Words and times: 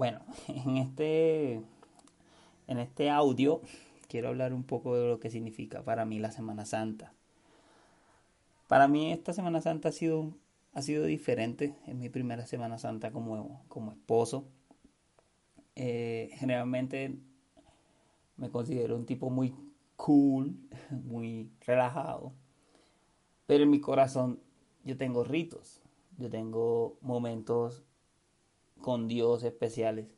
Bueno, 0.00 0.20
en 0.48 0.78
este, 0.78 1.60
en 2.68 2.78
este 2.78 3.10
audio 3.10 3.60
quiero 4.08 4.28
hablar 4.28 4.54
un 4.54 4.64
poco 4.64 4.96
de 4.96 5.06
lo 5.06 5.20
que 5.20 5.28
significa 5.28 5.82
para 5.82 6.06
mí 6.06 6.18
la 6.18 6.30
Semana 6.30 6.64
Santa. 6.64 7.12
Para 8.66 8.88
mí 8.88 9.12
esta 9.12 9.34
Semana 9.34 9.60
Santa 9.60 9.90
ha 9.90 9.92
sido, 9.92 10.32
ha 10.72 10.80
sido 10.80 11.04
diferente. 11.04 11.74
Es 11.86 11.94
mi 11.94 12.08
primera 12.08 12.46
Semana 12.46 12.78
Santa 12.78 13.12
como, 13.12 13.62
como 13.68 13.92
esposo. 13.92 14.46
Eh, 15.76 16.30
generalmente 16.32 17.18
me 18.38 18.48
considero 18.48 18.96
un 18.96 19.04
tipo 19.04 19.28
muy 19.28 19.54
cool, 19.96 20.56
muy 21.04 21.50
relajado. 21.66 22.32
Pero 23.46 23.64
en 23.64 23.70
mi 23.70 23.82
corazón 23.82 24.40
yo 24.82 24.96
tengo 24.96 25.24
ritos, 25.24 25.82
yo 26.16 26.30
tengo 26.30 26.96
momentos 27.02 27.84
con 28.80 29.08
Dios 29.08 29.42
especiales. 29.44 30.08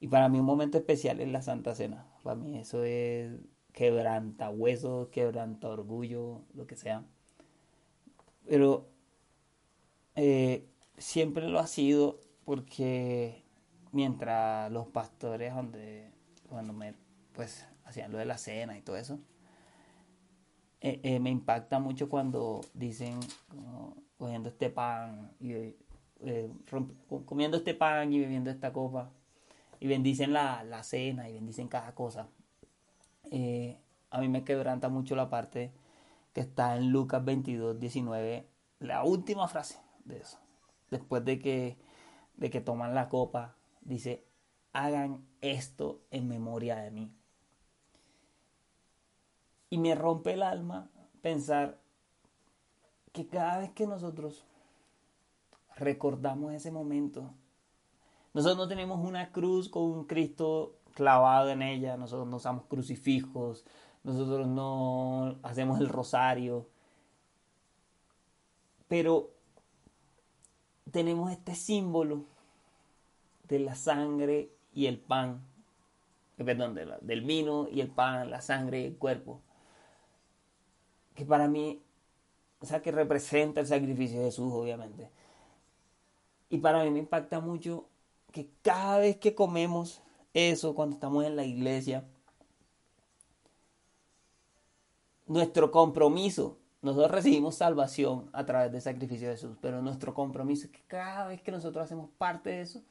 Y 0.00 0.08
para 0.08 0.28
mí 0.28 0.38
un 0.38 0.46
momento 0.46 0.78
especial 0.78 1.20
es 1.20 1.28
la 1.28 1.42
Santa 1.42 1.74
Cena. 1.74 2.06
Para 2.22 2.36
mí 2.36 2.58
eso 2.58 2.84
es 2.84 3.32
quebranta 3.72 4.50
huesos, 4.50 5.08
quebranta 5.08 5.68
orgullo, 5.68 6.42
lo 6.54 6.66
que 6.66 6.76
sea. 6.76 7.04
Pero 8.48 8.88
eh, 10.14 10.66
siempre 10.96 11.48
lo 11.48 11.58
ha 11.58 11.66
sido 11.66 12.20
porque 12.44 13.44
mientras 13.92 14.72
los 14.72 14.86
pastores 14.88 15.54
donde 15.54 16.10
cuando 16.48 16.72
me 16.72 16.94
pues 17.32 17.66
hacían 17.84 18.12
lo 18.12 18.18
de 18.18 18.24
la 18.24 18.38
cena 18.38 18.78
y 18.78 18.82
todo 18.82 18.96
eso 18.96 19.18
eh, 20.80 21.00
eh, 21.02 21.20
me 21.20 21.30
impacta 21.30 21.78
mucho 21.78 22.08
cuando 22.08 22.62
dicen 22.72 23.20
cogiendo 24.16 24.48
este 24.48 24.70
pan 24.70 25.32
y 25.40 25.76
eh, 26.26 26.50
comiendo 27.24 27.56
este 27.56 27.72
pan 27.72 28.12
y 28.12 28.18
bebiendo 28.18 28.50
esta 28.50 28.72
copa 28.72 29.10
y 29.78 29.86
bendicen 29.86 30.32
la, 30.32 30.82
cena 30.82 31.28
y 31.28 31.34
bendicen 31.34 31.68
cada 31.68 31.94
cosa. 31.94 32.28
Eh, 33.30 33.78
a 34.10 34.20
mí 34.20 34.28
me 34.28 34.42
quebranta 34.42 34.88
mucho 34.88 35.14
la 35.14 35.30
parte 35.30 35.72
que 36.32 36.40
está 36.40 36.76
en 36.76 36.90
Lucas 36.90 37.24
22, 37.24 37.78
19, 37.78 38.44
la 38.80 39.04
última 39.04 39.46
frase 39.46 39.78
de 40.04 40.18
eso. 40.18 40.38
Después 40.90 41.24
de 41.24 41.38
que, 41.38 41.76
de 42.36 42.50
que 42.50 42.60
toman 42.60 42.94
la 42.94 43.08
copa, 43.08 43.54
dice, 43.82 44.24
hagan 44.72 45.24
esto 45.42 46.00
en 46.10 46.26
memoria 46.26 46.76
de 46.76 46.90
mí. 46.90 47.12
Y 49.70 49.78
me 49.78 49.94
rompe 49.94 50.32
el 50.32 50.42
alma 50.42 50.90
pensar 51.22 51.78
que 53.12 53.28
cada 53.28 53.58
vez 53.58 53.70
que 53.70 53.86
nosotros 53.86 54.44
recordamos 55.76 56.52
ese 56.52 56.70
momento. 56.70 57.30
Nosotros 58.34 58.58
no 58.58 58.68
tenemos 58.68 58.98
una 58.98 59.30
cruz 59.32 59.68
con 59.68 59.84
un 59.84 60.04
Cristo 60.04 60.74
clavado 60.94 61.50
en 61.50 61.62
ella, 61.62 61.96
nosotros 61.96 62.26
no 62.26 62.36
usamos 62.36 62.64
crucifijos, 62.64 63.64
nosotros 64.02 64.46
no 64.46 65.36
hacemos 65.42 65.80
el 65.80 65.88
rosario, 65.88 66.66
pero 68.88 69.30
tenemos 70.90 71.30
este 71.30 71.54
símbolo 71.54 72.24
de 73.48 73.58
la 73.58 73.74
sangre 73.74 74.50
y 74.72 74.86
el 74.86 74.98
pan, 74.98 75.42
perdón, 76.36 76.74
del 76.74 77.22
vino 77.22 77.68
y 77.70 77.80
el 77.80 77.88
pan, 77.88 78.30
la 78.30 78.40
sangre 78.40 78.80
y 78.80 78.84
el 78.86 78.96
cuerpo, 78.96 79.40
que 81.14 81.24
para 81.24 81.48
mí, 81.48 81.82
o 82.60 82.66
sea, 82.66 82.80
que 82.82 82.92
representa 82.92 83.60
el 83.60 83.66
sacrificio 83.66 84.18
de 84.18 84.26
Jesús, 84.26 84.52
obviamente. 84.52 85.10
Y 86.48 86.58
para 86.58 86.84
mí 86.84 86.90
me 86.90 87.00
impacta 87.00 87.40
mucho 87.40 87.86
que 88.32 88.48
cada 88.62 88.98
vez 88.98 89.16
que 89.16 89.34
comemos 89.34 90.02
eso, 90.34 90.74
cuando 90.74 90.94
estamos 90.94 91.24
en 91.24 91.36
la 91.36 91.44
iglesia, 91.44 92.04
nuestro 95.26 95.70
compromiso, 95.70 96.58
nosotros 96.82 97.10
recibimos 97.10 97.56
salvación 97.56 98.30
a 98.32 98.44
través 98.46 98.70
del 98.70 98.82
sacrificio 98.82 99.28
de 99.28 99.34
Jesús, 99.34 99.56
pero 99.60 99.82
nuestro 99.82 100.14
compromiso 100.14 100.66
es 100.66 100.72
que 100.72 100.82
cada 100.86 101.26
vez 101.28 101.42
que 101.42 101.50
nosotros 101.50 101.84
hacemos 101.84 102.10
parte 102.18 102.50
de 102.50 102.60
eso, 102.60 102.82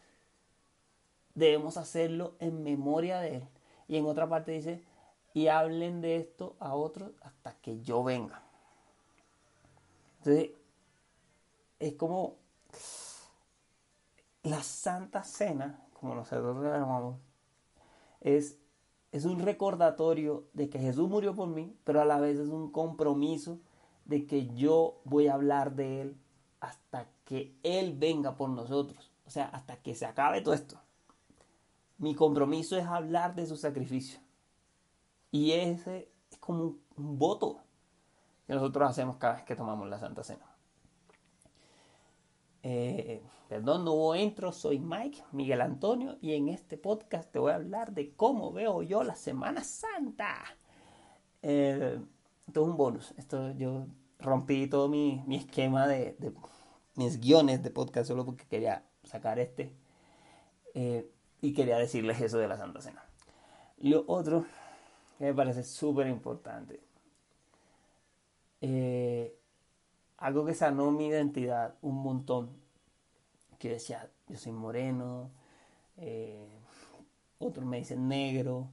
debemos 1.34 1.78
hacerlo 1.78 2.36
en 2.40 2.64
memoria 2.64 3.20
de 3.20 3.38
Él. 3.38 3.48
Y 3.88 3.98
en 3.98 4.06
otra 4.06 4.28
parte 4.28 4.52
dice, 4.52 4.84
y 5.34 5.48
hablen 5.48 6.02
de 6.02 6.18
esto 6.18 6.56
a 6.60 6.74
otros 6.76 7.12
hasta 7.22 7.54
que 7.62 7.82
yo 7.82 8.04
venga. 8.04 8.42
Entonces, 10.20 10.52
es 11.80 11.94
como 11.94 12.36
la 14.46 14.62
Santa 14.62 15.24
Cena, 15.24 15.84
como 15.94 16.16
nosotros 16.16 16.64
la 16.64 16.78
llamamos, 16.78 17.20
es, 18.22 18.60
es 19.12 19.26
un 19.26 19.40
recordatorio 19.40 20.48
de 20.54 20.70
que 20.70 20.80
Jesús 20.80 21.10
murió 21.10 21.36
por 21.36 21.50
mí, 21.50 21.76
pero 21.84 22.02
a 22.02 22.06
la 22.06 22.20
vez 22.20 22.38
es 22.38 22.50
un 22.50 22.72
compromiso 22.72 23.60
de 24.06 24.26
que 24.26 24.48
yo 24.54 25.02
voy 25.04 25.28
a 25.28 25.34
hablar 25.34 25.76
de 25.76 26.02
Él 26.02 26.22
hasta 26.60 27.10
que 27.24 27.58
Él 27.64 27.96
venga 27.98 28.36
por 28.36 28.50
nosotros. 28.50 29.12
O 29.26 29.30
sea, 29.30 29.46
hasta 29.46 29.78
que 29.78 29.96
se 29.96 30.06
acabe 30.06 30.42
todo 30.42 30.54
esto. 30.54 30.80
Mi 31.98 32.14
compromiso 32.14 32.78
es 32.78 32.86
hablar 32.86 33.34
de 33.36 33.48
su 33.48 33.56
sacrificio. 33.56 34.20
Y 35.32 35.52
ese 35.54 36.12
es 36.30 36.38
como 36.38 36.64
un, 36.64 36.82
un 36.98 37.18
voto 37.18 37.62
que 38.46 38.54
nosotros 38.54 38.90
hacemos 38.90 39.18
cada 39.18 39.36
vez 39.36 39.44
que 39.44 39.56
tomamos 39.56 39.90
la 39.90 40.00
Santa 40.00 40.24
Cena. 40.24 40.46
Eh, 42.62 43.24
perdón, 43.48 43.86
no 43.86 43.94
hubo 43.94 44.16
intro, 44.16 44.52
soy 44.52 44.80
Mike 44.80 45.24
Miguel 45.32 45.62
Antonio 45.62 46.18
y 46.22 46.34
en 46.34 46.50
este 46.50 46.78
podcast 46.78 47.32
te 47.32 47.40
voy 47.40 47.52
a 47.52 47.56
hablar 47.56 47.94
de 47.94 48.14
cómo 48.16 48.52
veo 48.52 48.82
yo 48.82 49.04
la 49.04 49.16
Semana 49.16 49.64
Santa. 49.64 50.44
Eh, 51.42 52.00
esto 52.48 52.62
es 52.62 52.68
un 52.68 52.78
bonus, 52.78 53.14
esto 53.18 53.52
yo 53.52 53.88
rompí 54.20 54.68
todo 54.68 54.88
mi, 54.88 55.24
esquema 55.32 55.88
de, 55.88 56.18
mis 56.96 57.20
guiones 57.20 57.62
de 57.62 57.70
podcast 57.70 58.08
solo 58.08 58.26
porque 58.26 58.46
quería 58.46 58.84
sacar 59.04 59.38
este 59.40 59.76
eh, 60.74 61.12
y 61.42 61.54
quería 61.54 61.78
decirles 61.78 62.22
eso 62.22 62.38
de 62.38 62.48
la 62.48 62.58
Santa 62.58 62.82
Cena. 62.82 63.04
Lo 63.78 64.06
otro 64.08 64.46
que 65.18 65.26
me 65.26 65.34
parece 65.34 65.64
súper 65.64 66.08
importante, 66.08 66.82
algo 70.18 70.46
que 70.46 70.56
sanó 70.56 70.92
mi 70.92 71.08
identidad 71.08 71.76
un 71.82 72.02
montón. 72.02 72.65
Que 73.66 73.72
decía, 73.72 74.08
yo 74.28 74.38
soy 74.38 74.52
moreno, 74.52 75.32
eh, 75.98 76.48
otros 77.40 77.66
me 77.66 77.78
dicen 77.78 78.08
negro. 78.08 78.70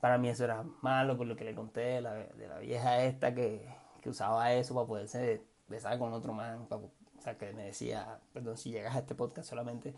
Para 0.00 0.18
mí 0.18 0.28
eso 0.28 0.44
era 0.44 0.62
malo 0.82 1.16
por 1.16 1.26
lo 1.26 1.34
que 1.34 1.44
le 1.44 1.52
conté 1.52 1.80
de 1.80 2.00
la, 2.00 2.28
vieja 2.60 3.02
esta 3.02 3.34
que, 3.34 3.66
usaba 4.06 4.52
eso 4.52 4.72
para 4.72 4.86
poderse 4.86 5.42
besar 5.66 5.98
con 5.98 6.12
otro 6.12 6.32
man. 6.32 6.68
o 6.70 6.90
sea, 7.20 7.36
que 7.38 7.52
me 7.54 7.64
decía, 7.64 8.20
perdón, 8.32 8.56
si 8.56 8.70
llegas 8.70 8.94
a 8.94 9.00
este 9.00 9.16
podcast 9.16 9.48
solamente, 9.50 9.94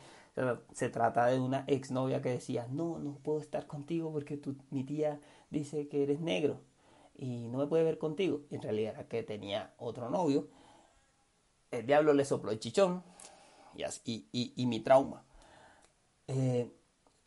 se 0.72 0.88
trata 0.88 1.26
de 1.26 1.38
una 1.38 1.64
exnovia 1.66 2.22
que 2.22 2.30
decía, 2.30 2.66
no, 2.70 2.98
no 3.00 3.16
puedo 3.16 3.38
estar 3.38 3.66
contigo 3.66 4.10
porque 4.12 4.38
tu, 4.38 4.56
mi 4.70 4.82
tía 4.82 5.20
dice 5.50 5.88
que 5.88 6.04
eres 6.04 6.20
negro 6.20 6.62
y 7.14 7.48
no 7.48 7.58
me 7.58 7.66
puede 7.66 7.84
ver 7.84 7.98
contigo. 7.98 8.40
Y 8.48 8.54
en 8.54 8.62
realidad 8.62 8.94
era 8.94 9.08
que 9.08 9.22
tenía 9.24 9.74
otro 9.76 10.08
novio 10.08 10.48
el 11.72 11.86
diablo 11.86 12.12
le 12.12 12.24
sopló 12.24 12.52
el 12.52 12.60
chichón 12.60 13.02
y, 14.04 14.52
y, 14.56 14.66
mi 14.66 14.80
trauma. 14.80 15.24
Eh, 16.28 16.70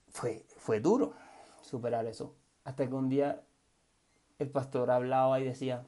fue, 0.09 0.45
fue 0.57 0.79
duro 0.79 1.13
superar 1.61 2.05
eso. 2.05 2.33
Hasta 2.63 2.87
que 2.87 2.93
un 2.93 3.09
día 3.09 3.41
el 4.39 4.49
pastor 4.49 4.91
hablaba 4.91 5.39
y 5.39 5.45
decía, 5.45 5.85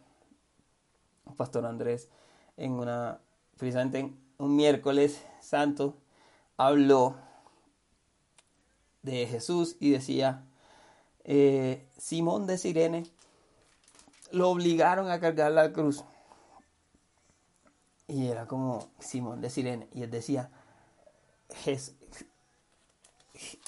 pastor 1.35 1.65
Andrés, 1.65 2.09
en 2.57 2.73
una, 2.73 3.19
precisamente 3.57 3.99
en 3.99 4.17
un 4.37 4.55
miércoles 4.55 5.25
santo, 5.41 5.97
habló 6.57 7.15
de 9.03 9.25
Jesús 9.27 9.77
y 9.79 9.91
decía, 9.91 10.43
eh, 11.23 11.87
Simón 11.97 12.47
de 12.47 12.57
Sirene 12.57 13.03
lo 14.31 14.49
obligaron 14.49 15.09
a 15.09 15.19
cargar 15.19 15.51
la 15.51 15.71
cruz. 15.71 16.03
Y 18.07 18.27
era 18.27 18.47
como 18.47 18.89
Simón 18.99 19.41
de 19.41 19.49
Sirene. 19.49 19.89
Y 19.93 20.03
él 20.03 20.11
decía, 20.11 20.49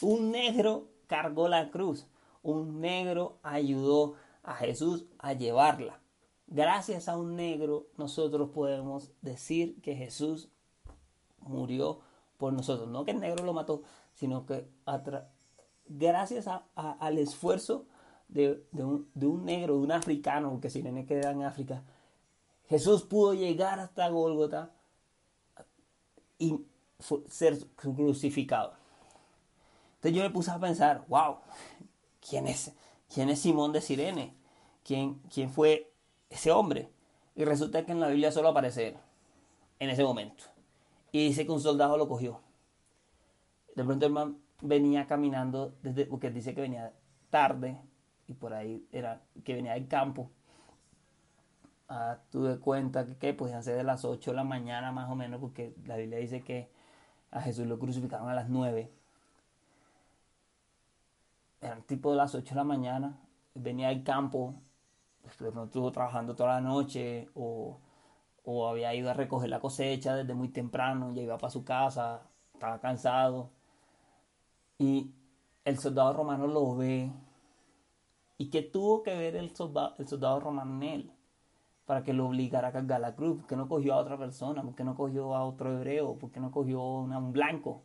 un 0.02 0.32
negro 0.32 0.88
cargó 1.08 1.48
la 1.48 1.70
cruz. 1.72 2.08
Un 2.42 2.80
negro 2.80 3.38
ayudó 3.44 4.16
a 4.44 4.56
Jesús 4.56 5.06
a 5.20 5.34
llevarla. 5.34 6.00
Gracias 6.48 7.10
a 7.10 7.18
un 7.18 7.36
negro 7.36 7.88
nosotros 7.98 8.50
podemos 8.50 9.12
decir 9.22 9.80
que 9.82 9.96
Jesús 9.96 10.50
murió 11.42 12.00
por 12.38 12.54
nosotros. 12.54 12.90
No 12.90 13.06
que 13.06 13.12
el 13.12 13.20
negro 13.20 13.46
lo 13.46 13.54
mató, 13.54 13.84
sino 14.14 14.46
que 14.46 14.68
gracias 15.88 16.48
al 16.76 17.18
esfuerzo 17.18 17.86
de, 18.30 18.64
un, 18.74 19.10
de, 19.14 19.28
un, 19.28 19.46
negro, 19.46 19.76
de 19.76 19.82
un 19.82 19.92
africano, 19.92 20.60
que 20.60 20.70
Sirene 20.70 21.06
queda 21.06 21.32
en 21.32 21.44
África, 21.44 21.84
Jesús 22.70 23.02
pudo 23.04 23.34
llegar 23.34 23.80
hasta 23.80 24.08
Gólgota 24.10 24.72
y 26.38 26.60
ser 27.28 27.58
crucificado. 27.76 28.74
Entonces 29.96 30.16
yo 30.16 30.24
me 30.24 30.30
puse 30.30 30.52
a 30.52 30.60
pensar, 30.60 31.04
wow, 31.08 31.38
¿quién 32.28 32.48
es, 32.48 32.72
quién 33.14 33.30
es 33.30 33.40
Simón 33.40 33.74
de 33.74 33.82
Sirene? 33.82 34.36
¿Quién, 34.84 35.16
¿Quién 35.34 35.50
fue 35.50 35.92
ese 36.30 36.52
hombre? 36.52 36.92
Y 37.36 37.44
resulta 37.44 37.86
que 37.86 37.92
en 37.92 38.00
la 38.00 38.08
Biblia 38.08 38.32
solo 38.32 38.50
aparece 38.50 38.96
en 39.80 39.90
ese 39.90 40.04
momento. 40.04 40.44
Y 41.12 41.28
dice 41.28 41.46
que 41.46 41.52
un 41.52 41.62
soldado 41.62 41.98
lo 41.98 42.08
cogió. 42.08 42.40
De 43.76 43.84
pronto 43.84 44.06
el 44.06 44.12
man 44.12 44.38
venía 44.62 45.08
caminando, 45.08 45.74
desde, 45.82 46.06
porque 46.06 46.30
dice 46.30 46.54
que 46.54 46.62
venía 46.62 46.94
tarde, 47.32 47.82
y 48.28 48.34
por 48.34 48.54
ahí 48.54 48.88
era 48.92 49.24
que 49.44 49.56
venía 49.56 49.74
del 49.74 49.88
campo. 49.88 50.30
Ah, 51.90 52.20
tuve 52.32 52.60
cuenta 52.60 53.06
que, 53.06 53.18
que 53.18 53.34
podían 53.34 53.64
ser 53.64 53.76
de 53.78 53.84
las 53.84 54.06
8 54.06 54.32
de 54.32 54.38
la 54.38 54.44
mañana 54.44 54.92
más 54.92 55.10
o 55.10 55.16
menos, 55.16 55.40
porque 55.42 55.74
la 55.86 55.98
Biblia 55.98 56.20
dice 56.20 56.42
que 56.44 56.70
a 57.32 57.42
Jesús 57.42 57.68
lo 57.68 57.80
crucificaron 57.80 58.30
a 58.30 58.36
las 58.36 58.50
9. 58.50 58.92
Eran 61.62 61.84
tipo 61.84 62.12
de 62.12 62.18
las 62.18 62.36
8 62.36 62.50
de 62.50 62.56
la 62.56 62.64
mañana, 62.64 63.18
venía 63.56 63.90
del 63.90 64.04
campo, 64.04 64.56
de 65.24 65.52
pronto 65.52 65.66
estuvo 65.66 65.92
trabajando 65.92 66.36
toda 66.36 66.56
la 66.56 66.62
noche 66.62 67.30
o, 67.36 67.80
o 68.46 68.68
había 68.68 68.94
ido 68.96 69.10
a 69.10 69.14
recoger 69.14 69.50
la 69.50 69.60
cosecha 69.60 70.16
desde 70.16 70.34
muy 70.34 70.50
temprano, 70.50 71.14
ya 71.14 71.22
iba 71.24 71.38
para 71.38 71.52
su 71.52 71.64
casa, 71.64 72.22
estaba 72.54 72.80
cansado. 72.80 73.50
Y 74.80 75.12
el 75.66 75.78
soldado 75.80 76.14
romano 76.14 76.48
lo 76.48 76.76
ve 76.76 77.12
¿Y 78.40 78.50
qué 78.50 78.64
tuvo 78.64 79.04
que 79.04 79.16
ver 79.16 79.36
el 79.36 79.56
soldado, 79.56 79.96
el 80.00 80.08
soldado 80.08 80.40
romano 80.40 80.74
en 80.78 80.84
él? 80.84 81.12
Para 81.90 82.04
que 82.04 82.14
lo 82.14 82.28
obligara 82.28 82.68
a 82.68 82.72
cargar 82.72 83.02
la 83.02 83.16
cruz. 83.16 83.40
¿Por 83.40 83.48
qué 83.48 83.56
no 83.56 83.68
cogió 83.68 83.96
a 83.96 83.98
otra 83.98 84.16
persona? 84.16 84.62
¿Por 84.62 84.76
qué 84.76 84.84
no 84.84 84.96
cogió 84.96 85.34
a 85.34 85.44
otro 85.44 85.74
hebreo? 85.74 86.20
¿Por 86.20 86.30
qué 86.30 86.40
no 86.40 86.52
cogió 86.52 86.80
a 86.80 87.18
un 87.18 87.34
blanco? 87.34 87.82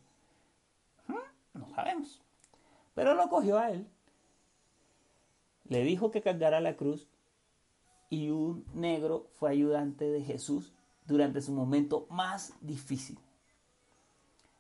No 1.54 1.66
sabemos. 1.70 2.20
Pero 2.94 3.14
lo 3.14 3.30
cogió 3.30 3.58
a 3.58 3.70
él. 3.70 3.88
Le 5.70 5.82
dijo 5.84 6.10
que 6.10 6.20
cargara 6.20 6.60
la 6.60 6.76
cruz. 6.76 7.08
Y 8.10 8.28
un 8.28 8.66
negro 8.74 9.30
fue 9.32 9.52
ayudante 9.52 10.04
de 10.04 10.20
Jesús 10.20 10.74
durante 11.06 11.40
su 11.40 11.52
momento 11.52 12.06
más 12.10 12.52
difícil 12.60 13.18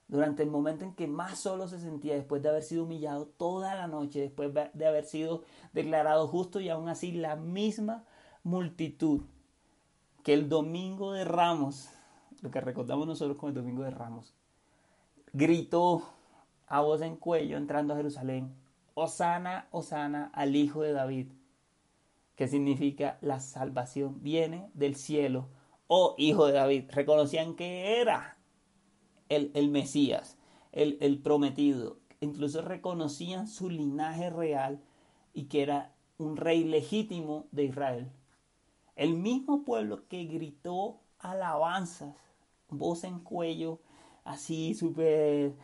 durante 0.08 0.42
el 0.42 0.50
momento 0.50 0.84
en 0.84 0.94
que 0.94 1.06
más 1.06 1.38
solo 1.38 1.66
se 1.66 1.80
sentía 1.80 2.14
después 2.14 2.42
de 2.42 2.48
haber 2.48 2.62
sido 2.62 2.84
humillado 2.84 3.26
toda 3.26 3.74
la 3.74 3.88
noche, 3.88 4.20
después 4.20 4.52
de 4.52 4.86
haber 4.86 5.04
sido 5.04 5.42
declarado 5.72 6.28
justo 6.28 6.60
y 6.60 6.68
aún 6.68 6.88
así 6.88 7.12
la 7.12 7.36
misma 7.36 8.04
multitud 8.42 9.22
que 10.24 10.32
el 10.32 10.48
domingo 10.48 11.12
de 11.12 11.24
Ramos, 11.24 11.90
lo 12.40 12.50
que 12.50 12.60
recordamos 12.60 13.06
nosotros 13.06 13.36
como 13.36 13.50
el 13.50 13.54
domingo 13.54 13.84
de 13.84 13.90
Ramos, 13.90 14.34
gritó 15.34 16.02
a 16.66 16.80
voz 16.80 17.02
en 17.02 17.16
cuello 17.16 17.58
entrando 17.58 17.92
a 17.92 17.98
Jerusalén, 17.98 18.54
Osana, 18.94 19.68
Osana 19.70 20.30
al 20.32 20.56
Hijo 20.56 20.80
de 20.80 20.92
David, 20.92 21.26
que 22.36 22.48
significa 22.48 23.18
la 23.20 23.38
salvación 23.38 24.22
viene 24.22 24.70
del 24.72 24.96
cielo, 24.96 25.48
oh 25.88 26.14
Hijo 26.16 26.46
de 26.46 26.54
David. 26.54 26.84
Reconocían 26.90 27.54
que 27.54 28.00
era 28.00 28.38
el, 29.28 29.68
Mesías, 29.68 30.38
el, 30.72 30.96
el 31.02 31.18
prometido. 31.18 31.98
Incluso 32.20 32.62
reconocían 32.62 33.46
su 33.46 33.68
linaje 33.68 34.30
real 34.30 34.80
y 35.34 35.44
que 35.44 35.62
era 35.62 35.92
un 36.16 36.38
rey 36.38 36.64
legítimo 36.64 37.46
de 37.52 37.64
Israel. 37.64 38.10
El 38.96 39.14
mismo 39.14 39.64
pueblo 39.64 40.06
que 40.08 40.24
gritó 40.24 41.00
alabanzas, 41.18 42.16
voz 42.68 43.04
en 43.04 43.20
cuello, 43.20 43.80
así 44.24 44.74
súper, 44.74 45.54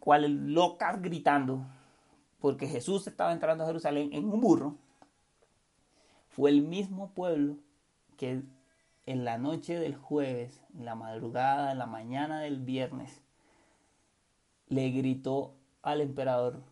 cual 0.00 0.52
locas 0.52 1.00
gritando, 1.00 1.66
porque 2.40 2.66
Jesús 2.66 3.06
estaba 3.06 3.32
entrando 3.32 3.64
a 3.64 3.66
Jerusalén 3.66 4.10
en 4.12 4.30
un 4.30 4.40
burro, 4.40 4.76
fue 6.28 6.50
el 6.50 6.62
mismo 6.62 7.10
pueblo 7.10 7.56
que 8.16 8.42
en 9.06 9.24
la 9.24 9.38
noche 9.38 9.78
del 9.78 9.96
jueves, 9.96 10.60
en 10.74 10.84
la 10.84 10.94
madrugada, 10.94 11.72
en 11.72 11.78
la 11.78 11.86
mañana 11.86 12.40
del 12.40 12.60
viernes, 12.60 13.22
le 14.68 14.90
gritó 14.90 15.54
al 15.82 16.00
emperador, 16.00 16.62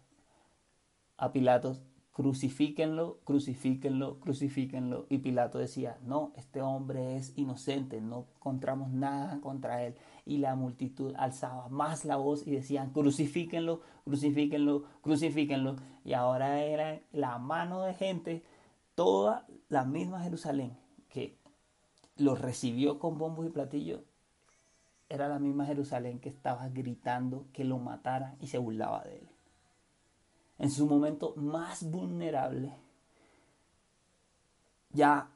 a 1.17 1.33
Pilatos, 1.33 1.81
crucifíquenlo, 2.17 3.19
crucifíquenlo, 3.25 4.19
crucifíquenlo. 4.21 5.05
Y 5.11 5.19
Pilato 5.19 5.59
decía, 5.59 5.99
no, 6.03 6.33
este 6.37 6.63
hombre 6.63 7.17
es 7.17 7.37
inocente, 7.37 8.01
no 8.01 8.25
encontramos 8.37 8.89
nada 8.89 9.39
contra 9.43 9.85
él. 9.85 9.97
Y 10.25 10.39
la 10.39 10.55
multitud 10.55 11.13
alzaba 11.19 11.69
más 11.69 12.07
la 12.07 12.17
voz 12.17 12.47
y 12.47 12.53
decían, 12.53 12.91
crucifíquenlo, 12.91 13.83
crucifíquenlo, 14.07 14.85
crucifíquenlo. 15.03 15.77
Y 16.07 16.15
ahora 16.15 16.65
era 16.65 17.03
la 17.13 17.37
mano 17.37 17.83
de 17.83 17.93
gente, 17.93 18.43
toda 18.95 19.47
la 19.69 19.85
misma 19.85 20.23
Jerusalén, 20.23 20.75
que 21.11 21.37
lo 22.17 22.35
recibió 22.35 22.99
con 22.99 23.19
bombos 23.19 23.47
y 23.47 23.51
platillos, 23.51 24.01
era 25.11 25.29
la 25.29 25.39
misma 25.39 25.67
Jerusalén 25.67 26.19
que 26.19 26.31
estaba 26.31 26.67
gritando 26.71 27.45
que 27.53 27.65
lo 27.65 27.77
matara 27.77 28.37
y 28.41 28.47
se 28.47 28.57
burlaba 28.57 29.05
de 29.05 29.19
él. 29.19 29.36
En 30.59 30.71
su 30.71 30.87
momento 30.87 31.35
más 31.37 31.91
vulnerable, 31.91 32.73
ya 34.91 35.29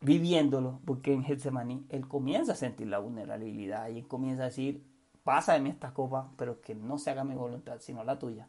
viviéndolo, 0.00 0.80
porque 0.84 1.12
en 1.12 1.24
Getsemaní 1.24 1.84
él 1.88 2.06
comienza 2.06 2.52
a 2.52 2.56
sentir 2.56 2.86
la 2.86 2.98
vulnerabilidad 2.98 3.88
y 3.88 3.98
él 3.98 4.06
comienza 4.06 4.44
a 4.44 4.46
decir, 4.46 4.84
pasa 5.24 5.54
de 5.54 5.60
mí 5.60 5.70
esta 5.70 5.92
copa, 5.92 6.30
pero 6.36 6.60
que 6.60 6.74
no 6.74 6.98
se 6.98 7.10
haga 7.10 7.24
mi 7.24 7.34
voluntad, 7.34 7.78
sino 7.80 8.04
la 8.04 8.18
tuya. 8.18 8.48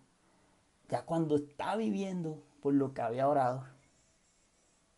Ya 0.90 1.06
cuando 1.06 1.36
está 1.36 1.76
viviendo 1.76 2.42
por 2.62 2.74
lo 2.74 2.94
que 2.94 3.02
había 3.02 3.28
orado, 3.28 3.66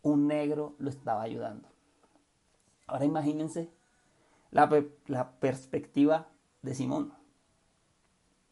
un 0.03 0.27
negro 0.27 0.75
lo 0.79 0.89
estaba 0.89 1.21
ayudando. 1.21 1.67
Ahora 2.87 3.05
imagínense 3.05 3.69
la, 4.51 4.69
perspectiva 5.39 6.27
de 6.61 6.75
Simón. 6.75 7.13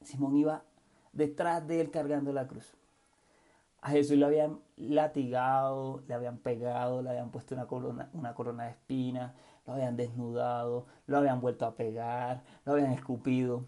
Simón 0.02 0.38
iba 0.38 0.64
detrás 1.14 1.68
de 1.68 1.82
él 1.82 1.92
cargando 1.92 2.34
la 2.34 2.48
cruz. 2.48 2.74
A 3.82 3.92
Jesús 3.92 4.18
le 4.18 4.26
habían 4.26 4.60
latigado, 4.76 6.04
le 6.08 6.14
habían 6.14 6.38
pegado, 6.38 7.02
le 7.02 7.10
habían 7.10 7.32
puesto 7.32 7.56
una 7.56 7.68
corona, 7.68 8.10
una 8.14 8.34
corona 8.34 8.66
de 8.66 8.72
espinas, 8.72 9.34
lo 9.66 9.74
habían 9.74 9.96
desnudado, 9.96 10.88
lo 11.08 11.18
habían 11.18 11.40
vuelto 11.40 11.66
a 11.66 11.76
pegar, 11.76 12.44
lo 12.66 12.74
habían 12.74 12.92
escupido. 12.92 13.66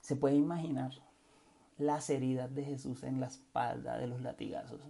Se 0.00 0.16
puede 0.16 0.34
imaginar 0.34 0.92
las 1.78 2.10
heridas 2.10 2.54
de 2.54 2.64
Jesús 2.64 3.04
en 3.04 3.20
la 3.20 3.26
espalda 3.26 3.98
de 3.98 4.06
los 4.06 4.20
latigazos, 4.20 4.80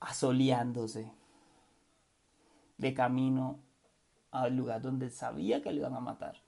asoleándose, 0.00 1.12
de 2.76 2.92
camino 2.92 3.60
al 4.30 4.54
lugar 4.54 4.82
donde 4.82 5.08
sabía 5.10 5.62
que 5.62 5.72
le 5.72 5.78
iban 5.78 5.94
a 5.94 6.00
matar. 6.00 6.45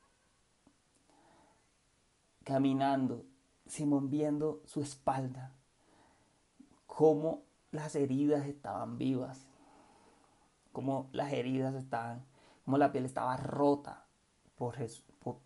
Caminando, 2.48 3.26
Simón 3.66 4.08
viendo 4.08 4.62
su 4.64 4.80
espalda, 4.80 5.52
cómo 6.86 7.42
las 7.72 7.94
heridas 7.94 8.46
estaban 8.46 8.96
vivas, 8.96 9.46
cómo 10.72 11.10
las 11.12 11.30
heridas 11.34 11.74
estaban, 11.74 12.24
cómo 12.64 12.78
la 12.78 12.90
piel 12.90 13.04
estaba 13.04 13.36
rota 13.36 14.06
por, 14.56 14.76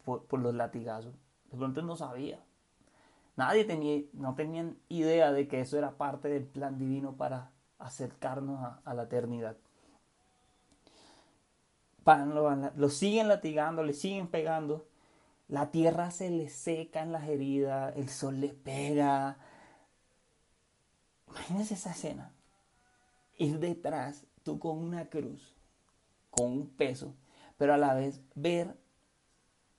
por, 0.05 0.39
los 0.39 0.55
latigazos. 0.55 1.17
De 1.51 1.59
pronto 1.59 1.83
no 1.83 1.97
sabía. 1.97 2.39
Nadie 3.35 3.65
tenía, 3.65 4.05
no 4.13 4.37
tenían 4.37 4.79
idea 4.89 5.33
de 5.33 5.49
que 5.49 5.61
eso 5.61 5.77
era 5.77 5.97
parte 5.97 6.29
del 6.29 6.47
plan 6.47 6.79
divino 6.79 7.17
para 7.17 7.51
acercarnos 7.81 8.79
a 8.85 8.95
la 8.95 9.03
eternidad 9.03 9.57
lo, 12.05 12.89
siguen 12.89 13.29
latigando, 13.29 13.83
le 13.83 13.93
siguen 13.93 14.29
pegando. 14.29 14.87
La 15.49 15.71
tierra 15.71 16.11
se 16.11 16.31
le 16.31 16.49
seca 16.49 17.03
en 17.03 17.13
las 17.13 17.29
heridas, 17.29 17.95
el 17.97 18.09
sol 18.09 18.41
le 18.41 18.49
pega. 18.49 19.39
Imagínense 21.29 21.75
esa 21.75 21.91
escena. 21.91 22.33
Ir 23.39 23.59
detrás, 23.59 24.27
tú 24.43 24.59
con 24.59 24.79
una 24.79 25.09
cruz, 25.09 25.57
con 26.31 26.53
un 26.53 26.69
peso, 26.69 27.15
pero 27.59 27.75
a 27.75 27.79
la 27.79 27.95
vez 27.95 28.21
ver 28.35 28.77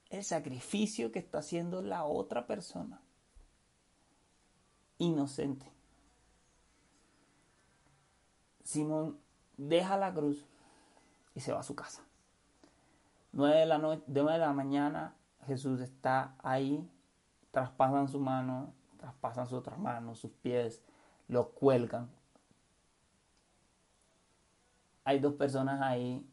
el 0.10 0.24
sacrificio 0.24 1.12
que 1.12 1.20
está 1.20 1.39
haciendo 1.39 1.82
la 1.82 2.05
otra 2.05 2.46
persona. 2.46 3.01
Inocente. 5.00 5.72
Simón 8.63 9.20
deja 9.58 9.98
la 9.98 10.13
cruz 10.13 10.46
y 11.36 11.39
se 11.39 11.51
va 11.51 11.60
a 11.60 11.63
su 11.63 11.75
casa. 11.75 12.03
9 13.32 13.60
de 13.60 13.65
la, 13.65 13.77
noche, 13.79 14.03
de 14.08 14.24
la 14.24 14.53
mañana 14.53 15.15
Jesús 15.43 15.81
está 15.81 16.35
ahí, 16.43 16.89
traspasan 17.51 18.07
su 18.07 18.19
mano, 18.19 18.73
traspasan 18.97 19.47
sus 19.47 19.59
otras 19.59 19.79
manos, 19.79 20.19
sus 20.19 20.31
pies, 20.31 20.81
lo 21.27 21.50
cuelgan. 21.51 22.09
Hay 25.03 25.19
dos 25.19 25.33
personas 25.33 25.81
ahí 25.81 26.25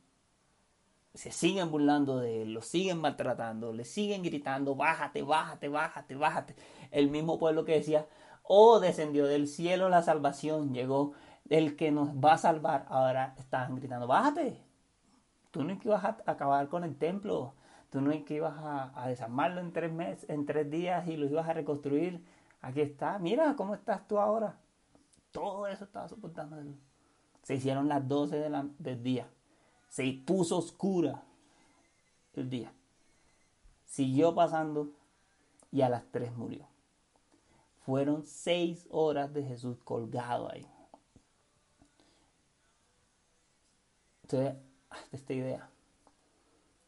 se 1.14 1.33
siguen 1.33 1.71
burlando 1.71 2.19
de 2.19 2.43
él, 2.43 2.52
lo 2.55 2.62
siguen 2.62 2.99
maltratando, 2.99 3.73
le 3.73 3.85
siguen 3.85 4.23
gritando, 4.23 4.76
bájate, 4.76 5.23
bájate, 5.23 5.69
bájate, 5.69 6.14
bájate. 6.14 6.57
El 6.90 7.11
mismo 7.11 7.38
pueblo 7.38 7.64
que 7.64 7.73
decía, 7.73 8.07
oh, 8.45 8.81
descendió 8.81 9.26
del 9.26 9.49
cielo 9.49 9.88
la 9.88 10.02
salvación, 10.02 10.73
llegó 10.73 11.12
el 11.49 11.76
que 11.76 11.90
nos 11.90 12.11
va 12.11 12.35
a 12.35 12.38
salvar, 12.38 12.87
ahora 12.88 13.35
están 13.38 13.75
gritando, 13.75 14.07
bájate. 14.07 14.62
Tú 15.50 15.64
no 15.64 15.73
es 15.73 15.81
que 15.81 15.88
ibas 15.88 16.05
a 16.05 16.17
acabar 16.26 16.69
con 16.69 16.85
el 16.85 16.97
templo, 16.97 17.55
tú 17.91 18.01
no 18.01 18.11
es 18.13 18.25
que 18.25 18.35
ibas 18.35 18.55
a, 18.57 19.07
desarmarlo 19.09 19.61
en 19.61 19.73
tres 19.73 19.93
meses, 19.93 20.29
en 20.31 20.47
tres 20.47 20.71
días 20.71 21.07
y 21.09 21.17
lo 21.17 21.27
ibas 21.27 21.49
a 21.49 21.53
reconstruir. 21.53 22.25
Aquí 22.63 22.81
está, 22.81 23.19
mira 23.19 23.55
cómo 23.57 23.75
estás 23.75 24.07
tú 24.07 24.19
ahora. 24.19 24.59
Todo 25.33 25.67
eso 25.67 25.85
estaba 25.85 26.09
soportando. 26.09 26.57
Se 27.43 27.55
hicieron 27.55 27.89
las 27.89 28.07
12 28.07 28.51
del 28.79 29.03
día. 29.03 29.29
Se 29.89 30.11
puso 30.25 30.59
oscura 30.59 31.23
el 32.35 32.49
día. 32.49 32.73
Siguió 33.87 34.35
pasando 34.35 34.91
y 35.73 35.83
a 35.83 35.89
las 35.89 36.05
3 36.11 36.37
murió. 36.37 36.67
Fueron 37.85 38.25
seis 38.25 38.87
horas 38.91 39.33
de 39.33 39.43
Jesús 39.43 39.79
colgado 39.83 40.51
ahí. 40.51 40.67
Entonces, 44.23 44.55
esta 45.11 45.33
idea. 45.33 45.71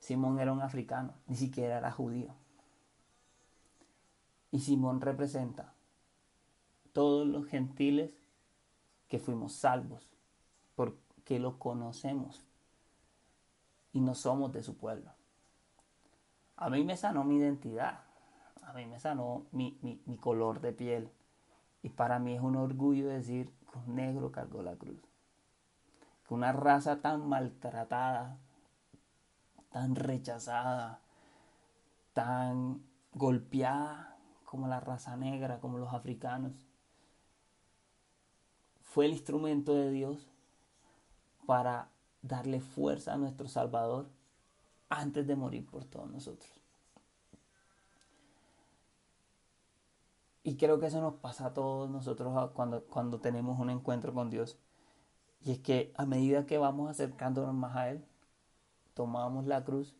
Simón 0.02 0.40
era 0.40 0.52
un 0.52 0.60
africano, 0.60 1.14
ni 1.28 1.36
siquiera 1.36 1.78
era 1.78 1.92
judío. 1.92 2.34
Y 4.50 4.58
Simón 4.58 5.00
representa 5.00 5.72
todos 6.92 7.24
los 7.24 7.46
gentiles 7.46 8.12
que 9.06 9.20
fuimos 9.20 9.52
salvos, 9.52 10.10
porque 10.74 11.38
lo 11.38 11.60
conocemos 11.60 12.42
y 13.92 14.00
no 14.00 14.16
somos 14.16 14.52
de 14.52 14.64
su 14.64 14.76
pueblo. 14.76 15.12
A 16.56 16.68
mí 16.68 16.82
me 16.82 16.96
sanó 16.96 17.22
mi 17.22 17.36
identidad, 17.36 18.00
a 18.62 18.72
mí 18.72 18.84
me 18.86 18.98
sanó 18.98 19.46
mi, 19.52 19.78
mi 19.82 20.16
color 20.16 20.60
de 20.60 20.72
piel. 20.72 21.12
Y 21.84 21.90
para 21.90 22.18
mí 22.18 22.34
es 22.34 22.40
un 22.40 22.56
orgullo 22.56 23.06
decir 23.06 23.52
que 23.70 23.78
un 23.78 23.94
negro 23.94 24.32
cargó 24.32 24.62
la 24.62 24.74
cruz 24.74 25.00
una 26.32 26.52
raza 26.52 27.00
tan 27.00 27.28
maltratada, 27.28 28.38
tan 29.72 29.96
rechazada, 29.96 31.00
tan 32.12 32.82
golpeada 33.14 34.16
como 34.44 34.68
la 34.68 34.80
raza 34.80 35.16
negra, 35.16 35.60
como 35.60 35.78
los 35.78 35.92
africanos, 35.92 36.52
fue 38.82 39.06
el 39.06 39.12
instrumento 39.12 39.74
de 39.74 39.90
Dios 39.90 40.28
para 41.46 41.88
darle 42.20 42.60
fuerza 42.60 43.14
a 43.14 43.16
nuestro 43.16 43.48
Salvador 43.48 44.10
antes 44.90 45.26
de 45.26 45.36
morir 45.36 45.66
por 45.66 45.86
todos 45.86 46.10
nosotros. 46.10 46.50
Y 50.44 50.56
creo 50.56 50.78
que 50.78 50.86
eso 50.86 51.00
nos 51.00 51.14
pasa 51.14 51.46
a 51.46 51.54
todos 51.54 51.88
nosotros 51.88 52.50
cuando, 52.52 52.84
cuando 52.84 53.20
tenemos 53.20 53.58
un 53.58 53.70
encuentro 53.70 54.12
con 54.12 54.28
Dios. 54.28 54.58
Y 55.40 55.52
es 55.52 55.58
que 55.60 55.92
a 55.96 56.04
medida 56.04 56.46
que 56.46 56.58
vamos 56.58 56.90
acercándonos 56.90 57.54
más 57.54 57.76
a 57.76 57.90
Él, 57.90 58.04
tomamos 58.94 59.46
la 59.46 59.64
cruz 59.64 59.94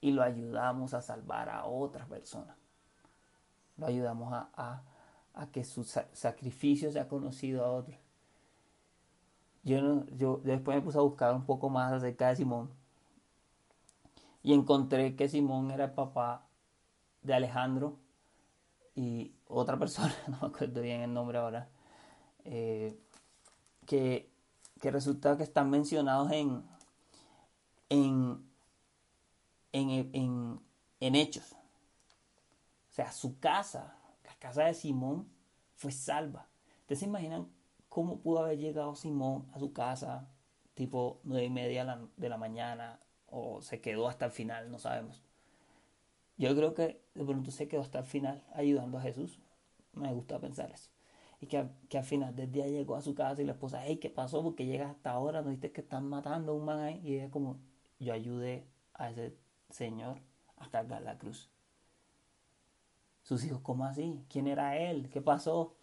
y 0.00 0.12
lo 0.12 0.22
ayudamos 0.22 0.94
a 0.94 1.02
salvar 1.02 1.48
a 1.48 1.64
otras 1.64 2.08
personas. 2.08 2.56
Lo 3.76 3.86
ayudamos 3.86 4.32
a, 4.32 4.82
que 5.52 5.64
su 5.64 5.84
sacrificio 5.84 6.92
sea 6.92 7.08
conocido 7.08 7.64
a 7.64 7.70
otros. 7.70 7.96
Yo, 9.62 9.80
no, 9.80 10.06
yo 10.16 10.40
después 10.44 10.76
me 10.76 10.82
puse 10.82 10.98
a 10.98 11.02
buscar 11.02 11.34
un 11.34 11.44
poco 11.44 11.70
más 11.70 11.92
acerca 11.92 12.28
de 12.28 12.36
Simón 12.36 12.70
y 14.42 14.52
encontré 14.52 15.16
que 15.16 15.28
Simón 15.28 15.70
era 15.70 15.86
el 15.86 15.92
papá 15.92 16.46
de 17.22 17.34
Alejandro 17.34 17.98
y 18.94 19.34
otra 19.48 19.78
persona, 19.78 20.14
no 20.28 20.38
me 20.42 20.46
acuerdo 20.48 20.82
bien 20.82 21.00
el 21.00 21.14
nombre 21.14 21.38
ahora, 21.38 21.68
eh, 22.44 23.00
que 23.86 24.34
que 24.84 24.90
resulta 24.90 25.34
que 25.38 25.44
están 25.44 25.70
mencionados 25.70 26.30
en, 26.30 26.62
en, 27.88 28.44
en, 29.72 30.60
en, 31.00 31.14
Hechos. 31.14 31.52
O 31.52 32.92
sea, 32.92 33.12
su 33.12 33.38
casa, 33.38 33.96
la 34.24 34.34
casa 34.36 34.64
de 34.64 34.74
Simón, 34.74 35.28
fue 35.74 35.92
salva. 35.92 36.48
¿Ustedes 36.80 37.00
se 37.00 37.06
imaginan 37.06 37.48
cómo 37.88 38.20
pudo 38.20 38.40
haber 38.40 38.58
llegado 38.58 38.94
Simón 38.94 39.46
a 39.52 39.58
su 39.58 39.72
casa 39.72 40.28
tipo 40.74 41.20
nueve 41.24 41.46
y 41.46 41.50
media 41.50 42.00
de 42.16 42.28
la 42.28 42.36
mañana 42.36 43.00
o 43.26 43.62
se 43.62 43.80
quedó 43.80 44.08
hasta 44.08 44.26
el 44.26 44.32
final? 44.32 44.70
No 44.70 44.78
sabemos. 44.78 45.22
Yo 46.36 46.54
creo 46.56 46.74
que 46.74 47.00
de 47.14 47.24
pronto 47.24 47.50
se 47.50 47.68
quedó 47.68 47.82
hasta 47.82 48.00
el 48.00 48.04
final 48.06 48.44
ayudando 48.54 48.98
a 48.98 49.02
Jesús. 49.02 49.40
Me 49.92 50.12
gusta 50.12 50.40
pensar 50.40 50.70
eso 50.72 50.94
y 51.44 51.46
que, 51.46 51.58
al 51.98 52.04
final 52.04 52.34
del 52.34 52.50
día 52.50 52.66
llegó 52.66 52.96
a 52.96 53.02
su 53.02 53.14
casa 53.14 53.42
y 53.42 53.44
la 53.44 53.52
esposa, 53.52 53.82
hey, 53.84 53.98
¿qué 53.98 54.10
pasó? 54.10 54.42
Porque 54.42 54.64
llegas 54.66 54.90
hasta 54.90 55.10
ahora, 55.10 55.42
¿no 55.42 55.50
viste 55.50 55.72
que 55.72 55.82
están 55.82 56.08
matando 56.08 56.52
a 56.52 56.54
un 56.54 56.64
man 56.64 56.80
ahí? 56.80 57.00
Y 57.04 57.16
ella 57.16 57.30
como, 57.30 57.58
yo 58.04 58.12
ayudé 58.12 58.66
a 58.94 59.10
ese 59.10 59.36
señor 59.70 60.18
a 60.56 60.68
cargar 60.70 61.02
la 61.02 61.18
cruz. 61.18 61.50
Sus 63.22 63.44
hijos, 63.44 63.60
¿cómo 63.62 63.84
así? 63.84 64.24
¿Quién 64.28 64.46
era 64.46 64.76
él? 64.78 65.08
¿Qué 65.10 65.20
pasó? 65.20 65.74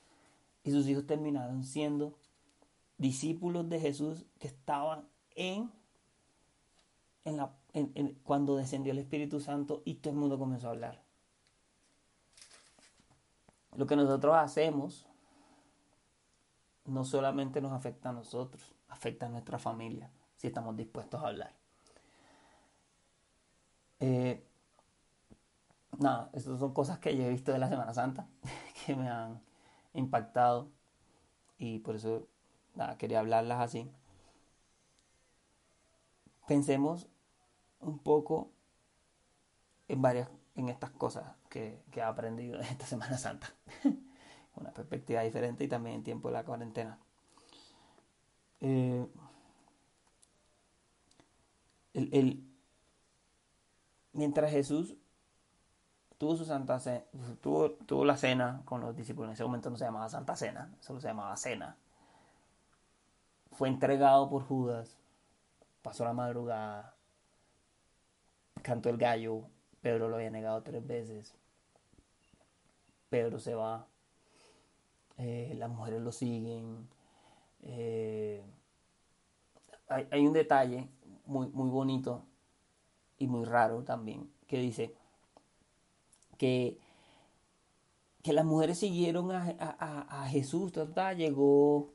Y 0.64 0.72
sus 0.72 0.88
hijos 0.88 1.08
terminaron 1.08 1.64
siendo 1.64 2.18
discípulos 2.98 3.68
de 3.68 3.80
Jesús 3.80 4.26
que 4.40 4.48
estaban 4.48 5.08
en, 5.36 5.72
en 7.26 7.38
la, 7.38 7.56
cuando 8.24 8.56
descendió 8.56 8.92
el 8.92 9.00
Espíritu 9.00 9.40
Santo 9.40 9.82
y 9.86 9.96
todo 9.96 10.14
el 10.14 10.20
mundo 10.20 10.38
comenzó 10.38 10.68
a 10.68 10.72
hablar. 10.72 11.02
Lo 13.76 13.88
que 13.88 13.96
nosotros 13.96 14.36
hacemos 14.36 15.08
no 16.86 17.06
solamente 17.06 17.62
nos 17.62 17.72
afecta 17.72 18.10
a 18.10 18.14
nosotros, 18.14 18.76
afecta 18.90 19.28
a 19.28 19.30
nuestra 19.30 19.58
familia, 19.58 20.12
si 20.36 20.48
estamos 20.48 20.76
dispuestos 20.76 21.24
a 21.24 21.28
hablar. 21.28 21.61
Eh, 24.02 24.44
nada, 26.00 26.30
estas 26.34 26.60
son 26.60 26.74
cosas 26.74 27.00
que 27.00 27.16
yo 27.16 27.24
he 27.24 27.30
visto 27.30 27.52
de 27.52 27.60
la 27.60 27.70
Semana 27.70 27.94
Santa, 27.94 28.28
que 28.86 28.96
me 28.96 29.10
han 29.10 29.42
impactado 29.94 30.70
y 31.58 31.80
por 31.80 31.96
eso 31.96 32.28
quería 32.98 33.20
hablarlas 33.20 33.62
así. 33.62 33.90
Pensemos 36.48 37.08
un 37.80 38.00
poco 38.00 38.52
en 39.88 40.02
varias, 40.02 40.30
en 40.56 40.70
estas 40.70 40.90
cosas 40.92 41.36
que, 41.50 41.82
que 41.92 42.00
he 42.00 42.04
aprendido 42.04 42.60
en 42.60 42.66
esta 42.66 42.86
Semana 42.86 43.18
Santa. 43.18 43.54
una 44.56 44.72
perspectiva 44.72 45.22
diferente 45.22 45.64
y 45.64 45.68
también 45.68 45.98
en 45.98 46.04
tiempo 46.04 46.30
de 46.30 46.34
la 46.34 46.44
cuarentena. 46.44 46.98
Eh, 48.62 49.08
mientras 54.14 54.52
Jesús 54.52 54.96
tuvo 56.18 56.36
su 56.36 56.46
santa 56.46 56.80
cena, 56.80 57.04
tuvo, 57.42 57.72
tuvo 57.72 58.06
la 58.06 58.18
cena 58.18 58.62
con 58.66 58.82
los 58.82 58.96
discípulos, 58.96 59.30
en 59.30 59.34
ese 59.34 59.44
momento 59.44 59.70
no 59.70 59.78
se 59.78 59.86
llamaba 59.86 60.10
Santa 60.10 60.36
Cena, 60.36 60.72
solo 60.80 61.00
se 61.02 61.08
llamaba 61.08 61.36
cena. 61.38 61.78
Fue 63.52 63.68
entregado 63.68 64.30
por 64.30 64.44
Judas, 64.44 64.98
pasó 65.82 66.06
la 66.06 66.14
madrugada, 66.14 66.96
cantó 68.62 68.90
el 68.90 68.98
gallo, 68.98 69.44
Pedro 69.82 70.10
lo 70.10 70.18
había 70.18 70.30
negado 70.30 70.62
tres 70.62 70.86
veces. 70.86 71.34
Pedro 73.10 73.40
se 73.40 73.56
va, 73.56 73.88
eh, 75.18 75.54
las 75.58 75.70
mujeres 75.70 76.02
lo 76.02 76.12
siguen. 76.12 76.88
Eh, 77.64 78.44
hay, 79.90 80.26
un 80.26 80.34
detalle 80.34 80.88
muy, 81.26 81.48
muy 81.50 81.70
bonito 81.70 82.24
y 83.22 83.28
muy 83.28 83.46
raro 83.46 83.84
también 83.84 84.32
que 84.48 84.58
dice 84.58 84.96
que, 86.38 86.80
que 88.24 88.34
las 88.34 88.46
mujeres 88.46 88.80
siguieron 88.80 89.32
a, 89.32 90.28
Jesús, 90.28 90.74
llegó 91.16 91.94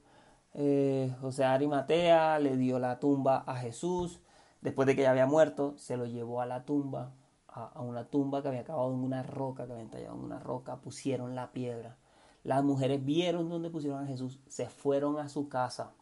eh, 0.55 1.13
José 1.21 1.45
Arimatea, 1.45 2.39
le 2.39 2.57
dio 2.57 2.79
la 2.79 3.01
tumba 3.01 3.43
a 3.45 3.57
Jesús, 3.57 4.21
después 4.61 4.87
de 4.87 4.95
que 4.95 5.03
ya 5.03 5.11
había 5.11 5.27
muerto, 5.27 5.75
se 5.79 5.97
lo 5.97 6.07
llevó 6.07 6.41
a 6.41 6.47
la 6.47 6.65
tumba, 6.65 7.13
a, 7.49 7.65
a 7.67 7.81
una 7.81 8.05
tumba 8.05 8.41
que 8.41 8.49
había 8.49 8.61
acabado 8.61 8.95
en 8.95 9.01
una 9.01 9.25
roca, 9.25 9.67
que 9.67 9.73
había 9.73 9.91
tallado 9.91 10.15
en 10.15 10.23
una 10.23 10.39
roca, 10.39 10.77
pusieron 10.77 11.35
la 11.35 11.51
piedra. 11.51 11.97
Las 12.45 12.63
mujeres 12.63 13.05
vieron 13.05 13.49
dónde 13.49 13.69
pusieron 13.69 14.05
a 14.05 14.07
Jesús, 14.07 14.39
se 14.47 14.69
fueron 14.69 15.19
a 15.19 15.29
su 15.29 15.49
casa 15.49 15.93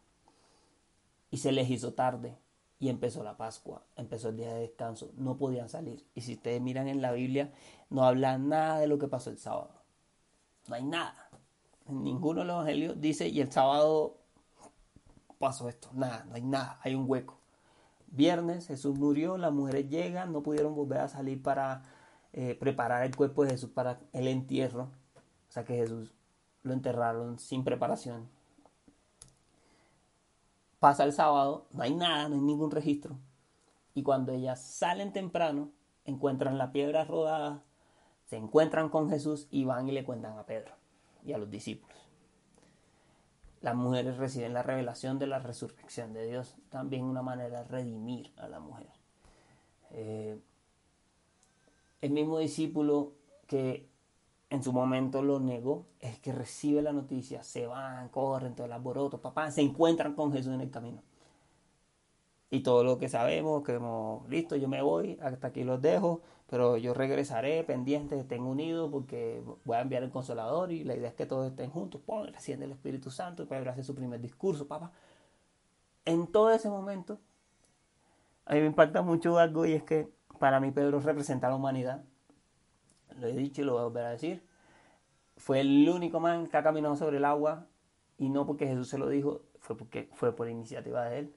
y 1.31 1.37
se 1.37 1.51
les 1.51 1.67
hizo 1.71 1.93
tarde 1.95 2.37
y 2.79 2.89
empezó 2.89 3.23
la 3.23 3.37
Pascua, 3.37 3.83
empezó 3.95 4.29
el 4.29 4.37
día 4.37 4.53
de 4.53 4.61
descanso, 4.61 5.11
no 5.15 5.37
podían 5.37 5.69
salir. 5.69 6.05
Y 6.13 6.21
si 6.21 6.33
ustedes 6.33 6.61
miran 6.61 6.87
en 6.87 7.01
la 7.01 7.11
Biblia, 7.11 7.51
no 7.89 8.05
habla 8.05 8.37
nada 8.37 8.79
de 8.79 8.87
lo 8.87 8.99
que 8.99 9.07
pasó 9.07 9.29
el 9.29 9.37
sábado. 9.37 9.71
No 10.67 10.75
hay 10.75 10.83
nada. 10.83 11.29
Ninguno 11.87 12.41
de 12.41 12.47
los 12.47 12.55
evangelios 12.55 12.99
dice, 12.99 13.27
y 13.27 13.39
el 13.41 13.51
sábado 13.51 14.17
pasó 15.39 15.69
esto. 15.69 15.89
Nada, 15.93 16.25
no 16.25 16.35
hay 16.35 16.41
nada, 16.41 16.79
hay 16.81 16.95
un 16.95 17.09
hueco. 17.09 17.37
viernes 18.07 18.67
Jesús 18.67 18.97
murió, 18.97 19.37
las 19.37 19.53
mujeres 19.53 19.89
llegan, 19.89 20.31
no 20.31 20.41
pudieron 20.41 20.75
volver 20.75 20.99
a 20.99 21.07
salir 21.07 21.41
para 21.41 21.83
eh, 22.33 22.55
preparar 22.59 23.03
el 23.05 23.15
cuerpo 23.15 23.43
de 23.43 23.51
Jesús 23.51 23.69
para 23.69 23.99
el 24.13 24.27
entierro. 24.27 24.89
O 25.47 25.51
sea 25.51 25.63
que 25.63 25.75
Jesús 25.75 26.13
lo 26.63 26.73
enterraron 26.73 27.39
sin 27.39 27.63
preparación. 27.63 28.27
Pasa 30.85 31.03
el 31.03 31.13
sábado, 31.13 31.65
no 31.71 31.81
hay 31.81 31.95
nada, 31.95 32.29
no 32.29 32.35
hay 32.35 32.41
ningún 32.41 32.69
registro. 32.69 33.17
Y 33.95 34.03
cuando 34.03 34.33
ellas 34.33 34.61
salen 34.61 35.13
temprano, 35.13 35.71
encuentran 36.03 36.59
la 36.59 36.71
piedra 36.71 37.05
rodada, 37.05 37.63
se 38.25 38.37
encuentran 38.37 38.89
con 38.89 39.09
Jesús 39.09 39.47
y 39.49 39.65
van 39.65 39.89
y 39.89 39.93
le 39.93 40.05
cuentan 40.05 40.37
a 40.37 40.45
Pedro 40.45 40.75
y 41.23 41.33
a 41.33 41.39
los 41.39 41.49
discípulos. 41.49 41.97
Las 43.61 43.73
mujeres 43.73 44.17
reciben 44.17 44.53
la 44.53 44.61
revelación 44.61 45.17
de 45.17 45.25
la 45.25 45.39
resurrección 45.39 46.13
de 46.13 46.27
Dios, 46.27 46.55
también 46.69 47.03
una 47.05 47.23
manera 47.23 47.63
de 47.63 47.67
redimir 47.67 48.31
a 48.37 48.47
la 48.47 48.59
mujer. 48.59 48.91
Eh, 49.89 50.39
el 52.01 52.11
mismo 52.11 52.37
discípulo 52.37 53.13
que 53.47 53.89
en 54.55 54.63
su 54.63 54.73
momento 54.73 55.21
lo 55.21 55.39
negó, 55.39 55.85
es 55.99 56.19
que 56.19 56.31
recibe 56.31 56.81
la 56.81 56.93
noticia, 56.93 57.43
se 57.43 57.67
van, 57.67 58.09
corren, 58.09 58.55
todo 58.55 58.65
el 58.65 58.73
alboroto, 58.73 59.21
papá, 59.21 59.51
se 59.51 59.61
encuentran 59.61 60.15
con 60.15 60.33
Jesús 60.33 60.53
en 60.53 60.61
el 60.61 60.71
camino. 60.71 61.03
Y 62.49 62.61
todo 62.61 62.83
lo 62.83 62.97
que 62.97 63.09
sabemos, 63.09 63.63
que 63.63 63.79
listo, 64.29 64.55
yo 64.55 64.67
me 64.67 64.81
voy, 64.81 65.19
hasta 65.21 65.47
aquí 65.47 65.63
los 65.63 65.81
dejo, 65.81 66.21
pero 66.47 66.77
yo 66.77 66.93
regresaré 66.93 67.63
pendiente, 67.63 68.19
estén 68.19 68.43
unidos, 68.43 68.89
porque 68.91 69.43
voy 69.65 69.77
a 69.77 69.81
enviar 69.81 70.03
el 70.03 70.11
consolador 70.11 70.71
y 70.71 70.83
la 70.83 70.95
idea 70.95 71.09
es 71.09 71.15
que 71.15 71.25
todos 71.25 71.47
estén 71.47 71.69
juntos, 71.69 72.01
pon, 72.05 72.27
recién 72.27 72.61
el 72.63 72.71
Espíritu 72.71 73.11
Santo, 73.11 73.43
y 73.43 73.45
Pedro 73.47 73.71
hace 73.71 73.83
su 73.83 73.93
primer 73.95 74.21
discurso, 74.21 74.67
papá. 74.67 74.91
En 76.05 76.27
todo 76.27 76.51
ese 76.51 76.69
momento, 76.69 77.19
a 78.45 78.53
mí 78.53 78.61
me 78.61 78.67
impacta 78.67 79.01
mucho 79.01 79.37
algo 79.37 79.65
y 79.65 79.73
es 79.73 79.83
que 79.83 80.07
para 80.39 80.59
mí 80.59 80.71
Pedro 80.71 80.99
representa 80.99 81.47
a 81.47 81.49
la 81.49 81.55
humanidad. 81.55 82.03
Lo 83.19 83.27
he 83.27 83.35
dicho 83.35 83.61
y 83.61 83.65
lo 83.65 83.73
voy 83.73 83.81
a 83.81 83.85
volver 83.85 84.05
a 84.05 84.09
decir. 84.11 84.43
Fue 85.37 85.59
el 85.61 85.87
único 85.89 86.19
man 86.19 86.47
que 86.47 86.57
ha 86.57 86.63
caminado 86.63 86.95
sobre 86.95 87.17
el 87.17 87.25
agua 87.25 87.67
y 88.17 88.29
no 88.29 88.45
porque 88.45 88.67
Jesús 88.67 88.89
se 88.89 88.97
lo 88.97 89.09
dijo, 89.09 89.41
fue 89.59 89.77
porque 89.77 90.09
fue 90.13 90.35
por 90.35 90.49
iniciativa 90.49 91.05
de 91.05 91.19
él. 91.19 91.35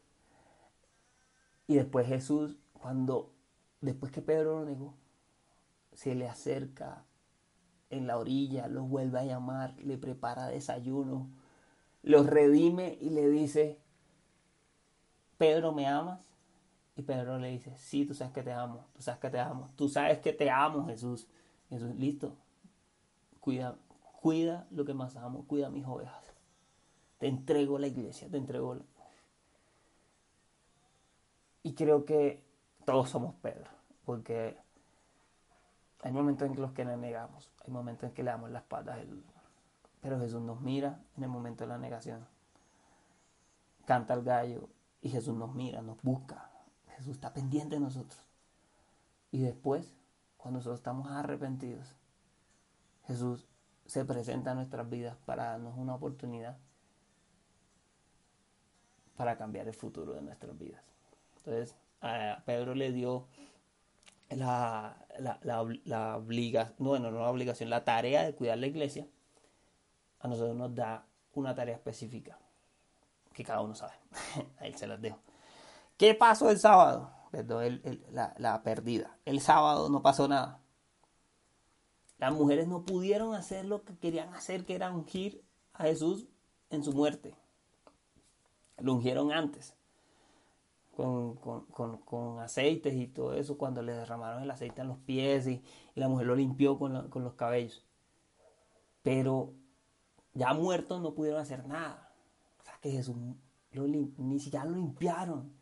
Y 1.66 1.74
después 1.74 2.06
Jesús, 2.06 2.56
cuando, 2.72 3.32
después 3.80 4.12
que 4.12 4.22
Pedro 4.22 4.60
lo 4.60 4.64
negó, 4.64 4.94
se 5.92 6.14
le 6.14 6.28
acerca 6.28 7.04
en 7.90 8.06
la 8.06 8.18
orilla, 8.18 8.68
lo 8.68 8.84
vuelve 8.84 9.18
a 9.18 9.24
llamar, 9.24 9.74
le 9.80 9.98
prepara 9.98 10.46
desayuno, 10.48 11.28
lo 12.02 12.22
redime 12.22 12.96
y 13.00 13.10
le 13.10 13.28
dice, 13.28 13.80
Pedro, 15.36 15.72
¿me 15.72 15.86
amas? 15.86 16.20
Y 16.96 17.02
Pedro 17.02 17.38
le 17.38 17.50
dice, 17.50 17.76
sí, 17.76 18.04
tú 18.04 18.14
sabes 18.14 18.32
que 18.32 18.42
te 18.42 18.52
amo, 18.52 18.86
tú 18.94 19.02
sabes 19.02 19.20
que 19.20 19.30
te 19.30 19.38
amo, 19.38 19.70
tú 19.76 19.88
sabes 19.88 20.18
que 20.18 20.32
te 20.32 20.50
amo, 20.50 20.86
Jesús. 20.86 21.28
Jesús, 21.68 21.94
listo, 21.96 22.36
cuida, 23.40 23.76
cuida 24.20 24.66
lo 24.70 24.84
que 24.84 24.94
más 24.94 25.16
amo, 25.16 25.44
cuida 25.46 25.70
mis 25.70 25.86
ovejas. 25.86 26.32
Te 27.18 27.26
entrego 27.26 27.78
la 27.78 27.88
iglesia, 27.88 28.28
te 28.30 28.36
entrego 28.36 28.78
y 31.62 31.74
creo 31.74 32.04
que 32.04 32.42
todos 32.84 33.10
somos 33.10 33.34
Pedro, 33.42 33.68
porque 34.06 34.56
hay 36.02 36.12
momentos 36.12 36.48
en 36.48 36.58
los 36.60 36.72
que 36.72 36.84
nos 36.84 36.98
negamos, 36.98 37.50
hay 37.64 37.72
momentos 37.72 38.08
en 38.08 38.14
que 38.14 38.22
le 38.22 38.30
damos 38.30 38.50
las 38.50 38.62
patas, 38.62 38.98
pero 40.00 40.18
Jesús 40.18 40.40
nos 40.40 40.60
mira 40.60 41.00
en 41.16 41.24
el 41.24 41.28
momento 41.28 41.64
de 41.64 41.68
la 41.68 41.78
negación. 41.78 42.26
Canta 43.84 44.14
el 44.14 44.22
gallo 44.22 44.68
y 45.02 45.10
Jesús 45.10 45.34
nos 45.34 45.54
mira, 45.54 45.82
nos 45.82 46.00
busca. 46.02 46.50
Jesús 46.96 47.14
está 47.14 47.34
pendiente 47.34 47.74
de 47.74 47.80
nosotros. 47.80 48.18
Y 49.30 49.42
después, 49.42 49.94
cuando 50.38 50.58
nosotros 50.58 50.80
estamos 50.80 51.10
arrepentidos, 51.10 51.94
Jesús 53.06 53.46
se 53.84 54.04
presenta 54.04 54.52
en 54.52 54.58
nuestras 54.58 54.88
vidas 54.88 55.16
para 55.26 55.50
darnos 55.50 55.76
una 55.76 55.94
oportunidad 55.94 56.56
para 59.16 59.36
cambiar 59.36 59.66
el 59.66 59.74
futuro 59.74 60.14
de 60.14 60.22
nuestras 60.22 60.56
vidas. 60.56 60.82
Entonces, 61.38 61.76
a 62.00 62.42
Pedro 62.46 62.74
le 62.74 62.92
dio 62.92 63.26
la, 64.30 64.96
la, 65.42 66.16
obligación, 66.16 66.74
bueno, 66.78 67.10
no 67.10 67.20
la 67.20 67.30
obligación, 67.30 67.68
la 67.68 67.84
tarea 67.84 68.22
de 68.22 68.34
cuidar 68.34 68.58
la 68.58 68.68
iglesia. 68.68 69.06
A 70.20 70.28
nosotros 70.28 70.56
nos 70.56 70.74
da 70.74 71.04
una 71.34 71.54
tarea 71.54 71.74
específica 71.74 72.38
que 73.32 73.44
cada 73.44 73.60
uno 73.60 73.74
sabe. 73.74 73.94
Ahí 74.60 74.72
se 74.74 74.86
las 74.86 75.00
dejo. 75.00 75.18
¿Qué 75.96 76.14
pasó 76.14 76.50
el 76.50 76.58
sábado? 76.58 77.10
Perdón, 77.30 77.82
la, 78.10 78.34
la 78.38 78.62
perdida. 78.62 79.18
El 79.24 79.40
sábado 79.40 79.88
no 79.88 80.02
pasó 80.02 80.28
nada. 80.28 80.60
Las 82.18 82.32
mujeres 82.32 82.66
no 82.66 82.82
pudieron 82.84 83.34
hacer 83.34 83.64
lo 83.64 83.84
que 83.84 83.96
querían 83.96 84.34
hacer, 84.34 84.64
que 84.64 84.74
era 84.74 84.90
ungir 84.90 85.44
a 85.72 85.84
Jesús 85.84 86.26
en 86.70 86.82
su 86.82 86.92
muerte. 86.92 87.34
Lo 88.78 88.94
ungieron 88.94 89.32
antes 89.32 89.78
con, 90.98 92.40
aceites 92.40 92.94
y 92.94 93.06
todo 93.06 93.34
eso, 93.34 93.56
cuando 93.56 93.82
le 93.82 93.92
derramaron 93.92 94.42
el 94.42 94.50
aceite 94.50 94.80
en 94.80 94.88
los 94.88 94.98
pies 94.98 95.46
y, 95.46 95.62
la 95.94 96.08
mujer 96.08 96.26
lo 96.26 96.36
limpió 96.36 96.78
con, 96.78 96.92
los 96.92 97.34
cabellos. 97.34 97.84
Pero 99.02 99.52
ya 100.34 100.54
muertos 100.54 101.00
no 101.00 101.14
pudieron 101.14 101.40
hacer 101.40 101.66
nada. 101.66 102.12
O 102.60 102.64
sea 102.64 102.74
que 102.80 102.90
Jesús 102.90 103.16
ni 103.72 104.40
siquiera 104.40 104.64
lo 104.64 104.76
limpiaron. 104.76 105.52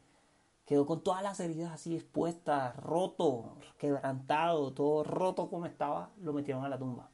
Quedó 0.67 0.85
con 0.85 1.01
todas 1.01 1.23
las 1.23 1.39
heridas 1.39 1.73
así 1.73 1.95
expuestas, 1.95 2.75
roto, 2.77 3.57
quebrantado, 3.79 4.73
todo 4.73 5.05
roto 5.05 5.49
como 5.49 5.65
estaba, 5.65 6.11
lo 6.21 6.33
metieron 6.33 6.65
a 6.65 6.69
la 6.69 6.77
tumba. 6.77 7.09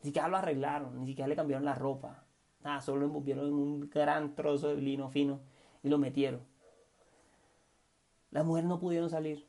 Ni 0.00 0.08
siquiera 0.08 0.28
lo 0.28 0.36
arreglaron, 0.36 1.00
ni 1.00 1.06
siquiera 1.06 1.26
le 1.26 1.34
cambiaron 1.34 1.64
la 1.64 1.74
ropa. 1.74 2.24
Nada, 2.62 2.82
solo 2.82 3.00
lo 3.00 3.06
envolvieron 3.06 3.46
en 3.46 3.54
un 3.54 3.90
gran 3.90 4.34
trozo 4.34 4.68
de 4.68 4.76
lino 4.76 5.08
fino 5.08 5.40
y 5.82 5.88
lo 5.88 5.96
metieron. 5.96 6.42
Las 8.30 8.44
mujeres 8.44 8.68
no 8.68 8.78
pudieron 8.78 9.08
salir. 9.08 9.46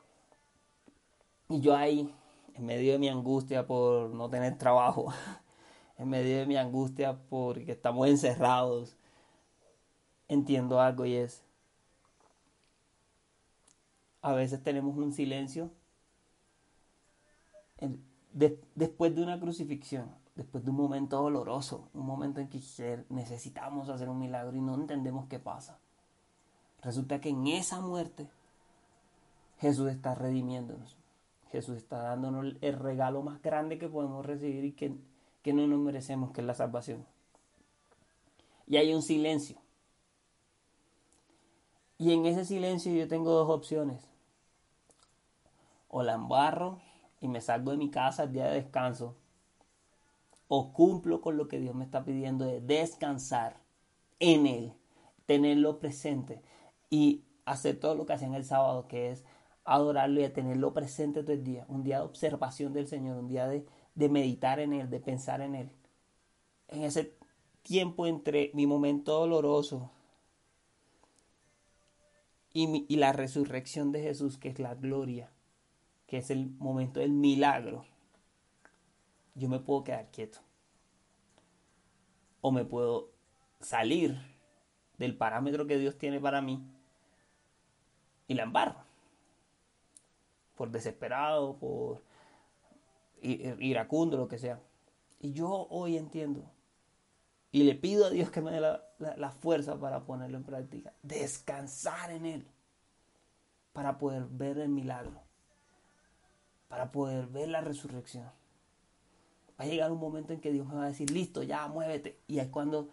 Y 1.50 1.60
yo 1.60 1.76
ahí, 1.76 2.14
en 2.54 2.66
medio 2.66 2.94
de 2.94 3.00
mi 3.00 3.10
angustia 3.10 3.68
por 3.68 4.12
no 4.12 4.30
tener 4.30 4.58
trabajo, 4.58 5.14
en 5.98 6.10
medio 6.10 6.38
de 6.38 6.46
mi 6.46 6.56
angustia 6.56 7.20
porque 7.30 7.74
estamos 7.74 8.08
encerrados, 8.08 8.96
entiendo 10.28 10.80
algo 10.80 11.06
y 11.06 11.16
es, 11.16 11.45
a 14.26 14.34
veces 14.34 14.64
tenemos 14.64 14.98
un 14.98 15.14
silencio 15.14 15.70
después 18.34 19.16
de 19.16 19.22
una 19.22 19.40
crucifixión, 19.40 20.10
después 20.34 20.66
de 20.66 20.72
un 20.72 20.78
momento 20.78 21.22
doloroso, 21.22 21.90
un 21.94 22.08
momento 22.08 22.40
en 22.40 22.50
que 22.50 22.60
necesitamos 23.10 23.88
hacer 23.88 24.10
un 24.10 24.18
milagro 24.18 24.58
y 24.58 24.62
no 24.62 24.74
entendemos 24.74 25.28
qué 25.28 25.38
pasa. 25.38 25.78
Resulta 26.82 27.22
que 27.22 27.30
en 27.30 27.46
esa 27.46 27.82
muerte 27.82 28.28
Jesús 29.60 29.92
está 29.92 30.16
redimiéndonos. 30.16 30.98
Jesús 31.52 31.78
está 31.78 32.00
dándonos 32.00 32.56
el 32.62 32.80
regalo 32.80 33.22
más 33.22 33.44
grande 33.44 33.78
que 33.78 33.90
podemos 33.90 34.26
recibir 34.26 34.66
y 34.66 34.72
que, 34.72 34.96
que 35.44 35.54
no 35.54 35.68
nos 35.68 35.80
merecemos, 35.80 36.32
que 36.32 36.42
es 36.42 36.48
la 36.48 36.56
salvación. 36.56 37.06
Y 38.66 38.78
hay 38.78 38.92
un 38.92 39.04
silencio. 39.04 39.60
Y 42.00 42.12
en 42.12 42.26
ese 42.26 42.44
silencio 42.44 42.92
yo 42.92 43.08
tengo 43.08 43.30
dos 43.30 43.52
opciones. 43.52 44.15
O 45.98 46.04
la 46.04 46.16
embarro 46.16 46.82
y 47.22 47.30
me 47.30 47.40
salgo 47.40 47.72
de 47.72 47.78
mi 47.78 47.90
casa 47.90 48.24
el 48.24 48.34
día 48.34 48.48
de 48.48 48.56
descanso. 48.56 49.16
O 50.50 50.74
cumplo 50.74 51.22
con 51.22 51.38
lo 51.38 51.48
que 51.48 51.58
Dios 51.58 51.74
me 51.74 51.86
está 51.86 52.04
pidiendo 52.04 52.44
de 52.44 52.60
descansar 52.60 53.62
en 54.20 54.46
Él, 54.46 54.74
tenerlo 55.26 55.80
presente 55.80 56.42
y 56.90 57.24
hacer 57.46 57.80
todo 57.80 57.96
lo 57.96 58.06
que 58.06 58.12
hacía 58.12 58.28
en 58.28 58.34
el 58.34 58.44
sábado, 58.44 58.90
que 58.90 59.10
es 59.12 59.24
adorarlo 59.64 60.22
y 60.22 60.28
tenerlo 60.28 60.74
presente 60.74 61.24
todo 61.24 61.32
el 61.32 61.46
día. 61.46 61.64
Un 61.70 61.84
día 61.84 62.00
de 62.00 62.04
observación 62.04 62.74
del 62.74 62.88
Señor, 62.88 63.16
un 63.16 63.30
día 63.30 63.48
de, 63.48 63.66
meditar 64.10 64.60
en 64.60 64.74
Él, 64.74 64.90
de 64.90 65.00
pensar 65.00 65.40
en 65.40 65.56
Él. 65.56 65.72
En 66.68 66.84
ese 66.84 67.16
tiempo 67.64 68.06
entre 68.06 68.52
mi 68.54 68.68
momento 68.68 69.14
doloroso 69.14 69.92
y, 72.52 72.86
y 72.90 72.98
la 72.98 73.14
resurrección 73.14 73.94
de 73.94 74.02
Jesús, 74.02 74.38
que 74.38 74.50
es 74.50 74.60
la 74.60 74.76
gloria, 74.76 75.32
que 76.08 76.18
es 76.18 76.30
el 76.30 76.50
momento 76.58 77.00
del 77.00 77.12
milagro, 77.12 77.86
yo 79.34 79.50
me 79.50 79.60
puedo 79.60 79.84
quedar 79.84 80.12
quieto. 80.12 80.40
O 82.42 82.52
me 82.52 82.64
puedo 82.64 83.10
salir 83.60 84.18
del 84.98 85.18
parámetro 85.18 85.66
que 85.68 85.78
Dios 85.78 85.98
tiene 85.98 86.20
para 86.20 86.42
mí 86.42 86.64
y 88.28 88.34
la 88.36 88.44
embarro 88.44 88.86
por 90.56 90.72
desesperado, 90.72 91.58
por 91.58 92.02
iracundo, 93.22 94.18
lo 94.18 94.28
que 94.28 94.38
sea. 94.38 94.60
Y 95.20 95.34
yo 95.34 95.68
hoy 95.70 95.98
entiendo 95.98 96.44
y 97.52 97.64
le 97.64 97.76
pido 97.76 98.06
a 98.06 98.10
Dios 98.10 98.30
que 98.32 98.42
me 98.42 98.52
dé 98.52 98.60
la, 98.60 99.32
fuerza 99.32 99.80
para 99.80 100.06
ponerlo 100.06 100.38
en 100.38 100.44
práctica. 100.44 100.94
Descansar 101.04 102.12
en 102.12 102.26
Él. 102.26 102.48
para 103.74 103.98
poder 103.98 104.26
ver 104.30 104.58
el 104.60 104.70
milagro, 104.70 105.22
para 106.68 106.92
poder 106.92 107.28
ver 107.28 107.50
la 107.50 107.62
resurrección. 107.62 108.26
Va 109.60 109.66
a 109.66 109.68
llegar 109.68 109.92
un 109.92 110.00
momento 110.00 110.34
en 110.34 110.42
que 110.42 110.52
Dios 110.52 110.68
me 110.68 110.76
va 110.76 110.84
a 110.84 110.88
decir, 110.88 111.10
listo, 111.12 111.44
ya, 111.44 111.68
muévete. 111.68 112.20
Y 112.28 112.40
es 112.40 112.48
cuando, 112.50 112.90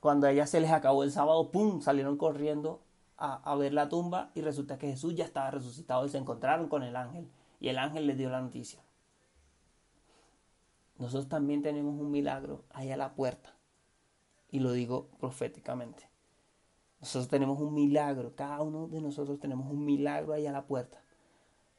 cuando 0.00 0.26
a 0.26 0.32
ella 0.32 0.46
se 0.46 0.60
les 0.60 0.70
acabó 0.70 1.04
el 1.04 1.12
sábado, 1.12 1.50
¡pum!, 1.50 1.80
salieron 1.80 2.16
corriendo 2.16 2.82
a, 3.16 3.34
a 3.50 3.54
ver 3.54 3.72
la 3.72 3.88
tumba 3.88 4.32
y 4.34 4.40
resulta 4.40 4.78
que 4.78 4.88
Jesús 4.88 5.14
ya 5.14 5.24
estaba 5.24 5.50
resucitado 5.50 6.04
y 6.06 6.08
se 6.08 6.18
encontraron 6.18 6.68
con 6.68 6.82
el 6.82 6.96
ángel. 6.96 7.30
Y 7.60 7.68
el 7.68 7.78
ángel 7.78 8.06
les 8.06 8.18
dio 8.18 8.30
la 8.30 8.40
noticia. 8.40 8.82
Nosotros 10.98 11.28
también 11.28 11.62
tenemos 11.62 11.98
un 11.98 12.10
milagro 12.10 12.64
ahí 12.70 12.90
a 12.90 12.96
la 12.96 13.14
puerta. 13.14 13.54
Y 14.50 14.58
lo 14.58 14.72
digo 14.72 15.08
proféticamente. 15.18 16.10
Nosotros 17.00 17.28
tenemos 17.28 17.58
un 17.60 17.72
milagro, 17.72 18.34
cada 18.34 18.60
uno 18.60 18.86
de 18.86 19.00
nosotros 19.00 19.38
tenemos 19.40 19.70
un 19.70 19.84
milagro 19.84 20.34
ahí 20.34 20.46
a 20.46 20.52
la 20.52 20.66
puerta. 20.66 21.02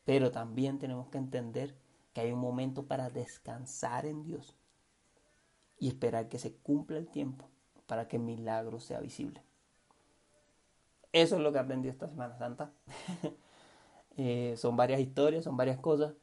Pero 0.06 0.32
también 0.32 0.80
tenemos 0.80 1.10
que 1.10 1.18
entender 1.18 1.76
que 2.14 2.22
hay 2.22 2.32
un 2.32 2.40
momento 2.40 2.88
para 2.88 3.10
descansar 3.10 4.06
en 4.06 4.24
Dios 4.24 4.56
y 5.78 5.88
esperar 5.88 6.30
que 6.30 6.40
se 6.40 6.54
cumpla 6.54 6.98
el 6.98 7.08
tiempo 7.08 7.50
para 7.88 8.08
que 8.08 8.18
el 8.18 8.24
milagro 8.24 8.80
sea 8.80 9.00
visible. 9.00 9.44
Eso 11.12 11.36
es 11.36 11.42
lo 11.42 11.52
que 11.52 11.60
aprendí 11.60 11.90
esta 11.90 12.08
Semana 12.08 12.38
Santa. 12.38 12.72
Eh, 14.18 14.56
son 14.58 14.76
varias 14.76 15.00
historias, 15.00 15.46
son 15.46 15.56
varias 15.56 15.80
cosas, 15.80 16.14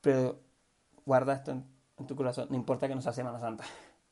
pero 0.00 0.40
guarda 1.04 1.34
esto 1.34 1.50
en, 1.50 1.66
en, 1.98 2.06
tu 2.06 2.16
corazón, 2.16 2.48
no 2.48 2.56
importa 2.56 2.88
que 2.88 2.94
no 2.94 3.02
sea 3.02 3.12
Semana 3.12 3.38
Santa. 3.38 3.64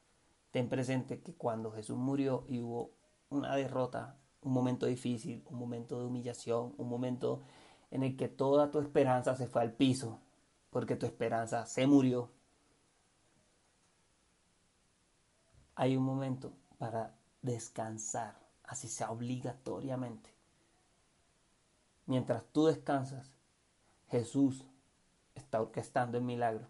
Ten 0.51 0.69
presente 0.69 1.23
que 1.23 1.33
cuando 1.33 1.73
Jesús 1.73 1.97
murió 1.97 2.45
y 2.49 2.61
hubo 2.61 2.91
una 3.31 3.57
derrota, 3.57 4.19
un 4.43 4.53
momento 4.53 4.85
difícil, 4.85 5.43
un 5.47 5.59
momento 5.59 5.99
de 5.99 6.05
humillación, 6.05 6.75
un 6.77 6.89
momento 6.91 7.43
en 7.93 8.03
el 8.03 8.17
que 8.17 8.27
toda 8.27 8.71
tu 8.71 8.81
esperanza 8.81 9.37
se 9.37 9.47
fue 9.47 9.61
al 9.61 9.75
piso, 9.75 10.19
porque 10.71 10.97
tu 10.97 11.05
esperanza 11.05 11.67
se 11.67 11.87
murió. 11.87 12.31
Hay 15.75 15.95
un 15.95 16.03
momento 16.03 16.55
para 16.79 17.15
descansar, 17.43 18.41
así 18.65 18.89
sea 18.89 19.11
obligatoriamente. 19.11 20.31
Mientras 22.07 22.47
tú 22.47 22.65
descansas, 22.65 23.31
Jesús 24.09 24.65
está 25.35 25.61
orquestando 25.61 26.17
el 26.17 26.25
milagro. 26.25 26.69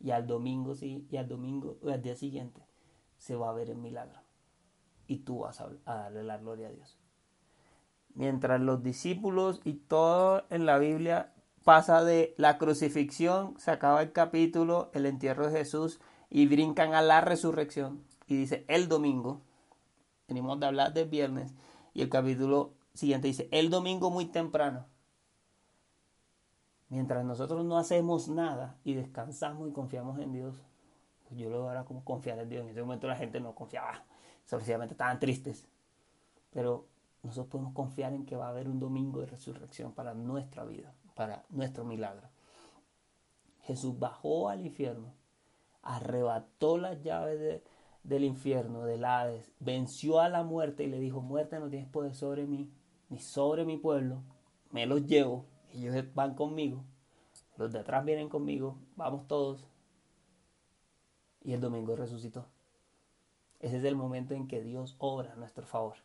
Y 0.00 0.10
al 0.10 0.26
domingo 0.26 0.74
sí, 0.74 1.06
y 1.08 1.18
al 1.18 1.28
domingo, 1.28 1.78
o 1.84 1.88
al 1.88 2.02
día 2.02 2.16
siguiente, 2.16 2.66
se 3.16 3.36
va 3.36 3.50
a 3.50 3.54
ver 3.54 3.70
el 3.70 3.78
milagro. 3.78 4.20
Y 5.06 5.18
tú 5.18 5.40
vas 5.40 5.60
a, 5.60 5.70
a 5.84 5.94
darle 5.94 6.24
la 6.24 6.38
gloria 6.38 6.66
a 6.66 6.72
Dios. 6.72 6.98
Mientras 8.14 8.60
los 8.60 8.82
discípulos 8.82 9.60
y 9.64 9.74
todo 9.74 10.44
en 10.50 10.66
la 10.66 10.78
Biblia 10.78 11.32
pasa 11.64 12.04
de 12.04 12.34
la 12.36 12.58
crucifixión, 12.58 13.54
se 13.58 13.70
acaba 13.70 14.02
el 14.02 14.12
capítulo, 14.12 14.90
el 14.94 15.06
entierro 15.06 15.46
de 15.48 15.58
Jesús, 15.58 16.00
y 16.28 16.46
brincan 16.46 16.94
a 16.94 17.02
la 17.02 17.20
resurrección. 17.20 18.02
Y 18.26 18.36
dice 18.36 18.64
el 18.68 18.88
domingo, 18.88 19.40
venimos 20.28 20.58
de 20.60 20.66
hablar 20.66 20.92
del 20.92 21.08
viernes, 21.08 21.54
y 21.94 22.02
el 22.02 22.08
capítulo 22.08 22.74
siguiente 22.94 23.28
dice 23.28 23.48
el 23.50 23.70
domingo 23.70 24.10
muy 24.10 24.26
temprano. 24.26 24.86
Mientras 26.88 27.24
nosotros 27.24 27.64
no 27.64 27.78
hacemos 27.78 28.28
nada 28.28 28.76
y 28.84 28.92
descansamos 28.92 29.68
y 29.68 29.72
confiamos 29.72 30.18
en 30.18 30.32
Dios, 30.32 30.54
pues 31.26 31.40
yo 31.40 31.48
lo 31.48 31.68
ahora 31.68 31.84
como 31.84 32.04
confiar 32.04 32.38
en 32.38 32.50
Dios. 32.50 32.64
En 32.64 32.70
ese 32.70 32.82
momento 32.82 33.06
la 33.06 33.16
gente 33.16 33.40
no 33.40 33.54
confiaba, 33.54 34.04
sencillamente 34.44 34.92
estaban 34.92 35.18
tristes. 35.18 35.66
Pero 36.50 36.86
nosotros 37.22 37.48
podemos 37.50 37.72
confiar 37.72 38.12
en 38.12 38.26
que 38.26 38.36
va 38.36 38.46
a 38.46 38.50
haber 38.50 38.68
un 38.68 38.80
domingo 38.80 39.20
de 39.20 39.26
resurrección 39.26 39.92
para 39.92 40.14
nuestra 40.14 40.64
vida 40.64 40.94
para 41.14 41.44
nuestro 41.50 41.84
milagro. 41.84 42.28
Jesús 43.62 43.98
bajó 43.98 44.48
al 44.48 44.60
infierno, 44.60 45.14
arrebató 45.82 46.78
las 46.78 47.02
llaves 47.02 47.62
del 48.02 48.24
infierno, 48.24 48.84
del 48.84 49.04
Hades, 49.04 49.52
venció 49.60 50.20
a 50.20 50.28
la 50.28 50.42
muerte 50.42 50.84
y 50.84 50.88
le 50.88 50.98
dijo, 50.98 51.20
muerte 51.20 51.60
no 51.60 51.68
tienes 51.68 51.88
poder 51.88 52.14
sobre 52.14 52.46
mí, 52.46 52.72
ni 53.08 53.18
sobre 53.18 53.64
mi 53.64 53.76
pueblo, 53.76 54.22
me 54.70 54.86
los 54.86 55.06
llevo, 55.06 55.46
ellos 55.72 55.94
van 56.14 56.34
conmigo, 56.34 56.84
los 57.56 57.72
de 57.72 57.78
atrás 57.78 58.04
vienen 58.04 58.28
conmigo, 58.28 58.78
vamos 58.96 59.26
todos. 59.28 59.68
Y 61.44 61.52
el 61.52 61.60
domingo 61.60 61.96
resucitó. 61.96 62.46
Ese 63.58 63.78
es 63.78 63.84
el 63.84 63.96
momento 63.96 64.34
en 64.34 64.46
que 64.46 64.62
Dios 64.62 64.96
obra 64.98 65.32
a 65.32 65.36
nuestro 65.36 65.66
favor. 65.66 65.96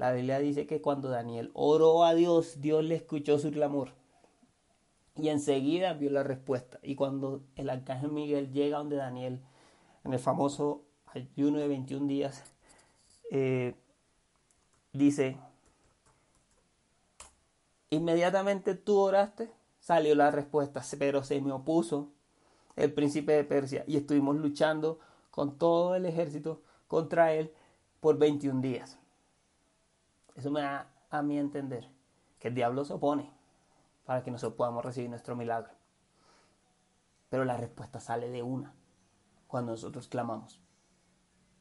La 0.00 0.12
Biblia 0.12 0.38
dice 0.38 0.66
que 0.66 0.80
cuando 0.80 1.10
Daniel 1.10 1.50
oró 1.52 2.04
a 2.04 2.14
Dios, 2.14 2.62
Dios 2.62 2.82
le 2.82 2.94
escuchó 2.94 3.38
su 3.38 3.50
clamor. 3.50 3.90
Y 5.14 5.28
enseguida 5.28 5.92
vio 5.92 6.08
la 6.08 6.22
respuesta. 6.22 6.78
Y 6.82 6.94
cuando 6.94 7.42
el 7.54 7.68
arcángel 7.68 8.10
Miguel 8.10 8.50
llega 8.50 8.78
donde 8.78 8.96
Daniel, 8.96 9.42
en 10.04 10.14
el 10.14 10.18
famoso 10.18 10.86
ayuno 11.04 11.58
de 11.58 11.68
21 11.68 12.06
días, 12.06 12.42
eh, 13.30 13.74
dice, 14.94 15.36
inmediatamente 17.90 18.74
tú 18.74 18.96
oraste, 18.96 19.50
salió 19.80 20.14
la 20.14 20.30
respuesta, 20.30 20.80
pero 20.98 21.22
se 21.24 21.42
me 21.42 21.52
opuso 21.52 22.08
el 22.74 22.90
príncipe 22.94 23.32
de 23.32 23.44
Persia 23.44 23.84
y 23.86 23.98
estuvimos 23.98 24.34
luchando 24.36 24.98
con 25.30 25.58
todo 25.58 25.94
el 25.94 26.06
ejército 26.06 26.62
contra 26.88 27.34
él 27.34 27.52
por 28.00 28.16
21 28.16 28.62
días. 28.62 28.99
Eso 30.40 30.50
me 30.50 30.62
da 30.62 30.90
a 31.10 31.20
mí 31.20 31.38
entender 31.38 31.86
que 32.38 32.48
el 32.48 32.54
diablo 32.54 32.86
se 32.86 32.94
opone 32.94 33.30
para 34.06 34.22
que 34.22 34.30
nosotros 34.30 34.56
podamos 34.56 34.82
recibir 34.82 35.10
nuestro 35.10 35.36
milagro. 35.36 35.74
Pero 37.28 37.44
la 37.44 37.58
respuesta 37.58 38.00
sale 38.00 38.30
de 38.30 38.42
una 38.42 38.72
cuando 39.48 39.72
nosotros 39.72 40.08
clamamos. 40.08 40.58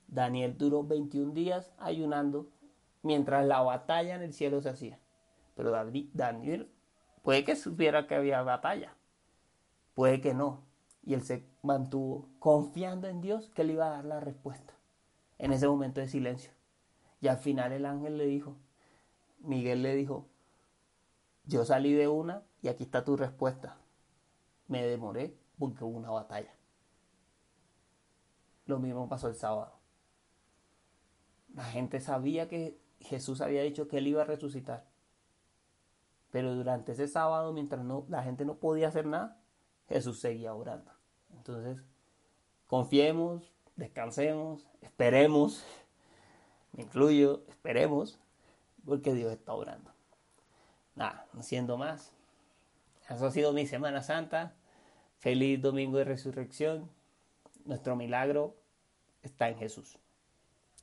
Daniel 0.07 0.57
duró 0.57 0.85
21 0.85 1.33
días 1.33 1.73
ayunando 1.77 2.47
mientras 3.01 3.45
la 3.45 3.59
batalla 3.59 4.15
en 4.15 4.21
el 4.21 4.31
cielo 4.31 4.61
se 4.61 4.69
hacía. 4.69 4.97
Pero 5.55 5.71
Daniel 6.13 6.71
puede 7.21 7.43
que 7.43 7.57
supiera 7.57 8.07
que 8.07 8.15
había 8.15 8.41
batalla, 8.43 8.95
puede 9.93 10.21
que 10.21 10.33
no. 10.33 10.63
Y 11.03 11.15
él 11.15 11.23
se 11.23 11.45
mantuvo 11.63 12.29
confiando 12.39 13.09
en 13.09 13.19
Dios 13.19 13.49
que 13.49 13.65
le 13.65 13.73
iba 13.73 13.87
a 13.87 13.95
dar 13.97 14.05
la 14.05 14.21
respuesta 14.21 14.73
en 15.37 15.51
ese 15.51 15.67
momento 15.67 15.99
de 15.99 16.07
silencio. 16.07 16.53
Y 17.19 17.27
al 17.27 17.39
final 17.39 17.73
el 17.73 17.85
ángel 17.85 18.17
le 18.17 18.25
dijo, 18.25 18.55
Miguel 19.39 19.81
le 19.83 19.95
dijo, 19.95 20.27
yo 21.45 21.65
salí 21.65 21.93
de 21.93 22.07
una 22.07 22.43
y 22.61 22.67
aquí 22.67 22.83
está 22.83 23.03
tu 23.03 23.17
respuesta. 23.17 23.77
Me 24.67 24.85
demoré 24.85 25.35
porque 25.57 25.83
hubo 25.83 25.97
una 25.97 26.11
batalla. 26.11 26.53
Lo 28.65 28.79
mismo 28.79 29.09
pasó 29.09 29.27
el 29.27 29.35
sábado. 29.35 29.79
La 31.55 31.63
gente 31.63 31.99
sabía 31.99 32.47
que 32.47 32.79
Jesús 32.99 33.41
había 33.41 33.63
dicho 33.63 33.87
que 33.87 33.97
él 33.97 34.07
iba 34.07 34.21
a 34.21 34.25
resucitar. 34.25 34.85
Pero 36.31 36.53
durante 36.53 36.91
ese 36.91 37.07
sábado, 37.07 37.51
mientras 37.53 37.83
no, 37.83 38.05
la 38.09 38.21
gente 38.23 38.45
no 38.45 38.57
podía 38.57 38.89
hacer 38.89 39.07
nada, 39.07 39.41
Jesús 39.87 40.19
seguía 40.19 40.53
orando. 40.53 40.91
Entonces, 41.31 41.83
confiemos, 42.67 43.51
descansemos, 43.75 44.67
esperemos, 44.81 45.65
me 46.73 46.83
incluyo, 46.83 47.43
esperemos, 47.47 48.19
porque 48.89 49.13
Dios 49.13 49.31
está 49.31 49.53
orando 49.53 49.89
nada, 50.99 51.25
no 51.33 51.41
siendo 51.41 51.77
más. 51.77 52.11
Eso 53.09 53.25
ha 53.25 53.31
sido 53.31 53.53
mi 53.53 53.65
Semana 53.65 54.03
Santa. 54.03 54.53
Feliz 55.17 55.59
Domingo 55.59 55.97
de 55.97 56.03
Resurrección. 56.03 56.89
Nuestro 57.65 57.95
milagro 57.95 58.55
está 59.23 59.49
en 59.49 59.57
Jesús. 59.57 59.97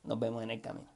Nos 0.02 0.18
vemos 0.18 0.42
en 0.42 0.50
el 0.50 0.60
camino. 0.60 0.88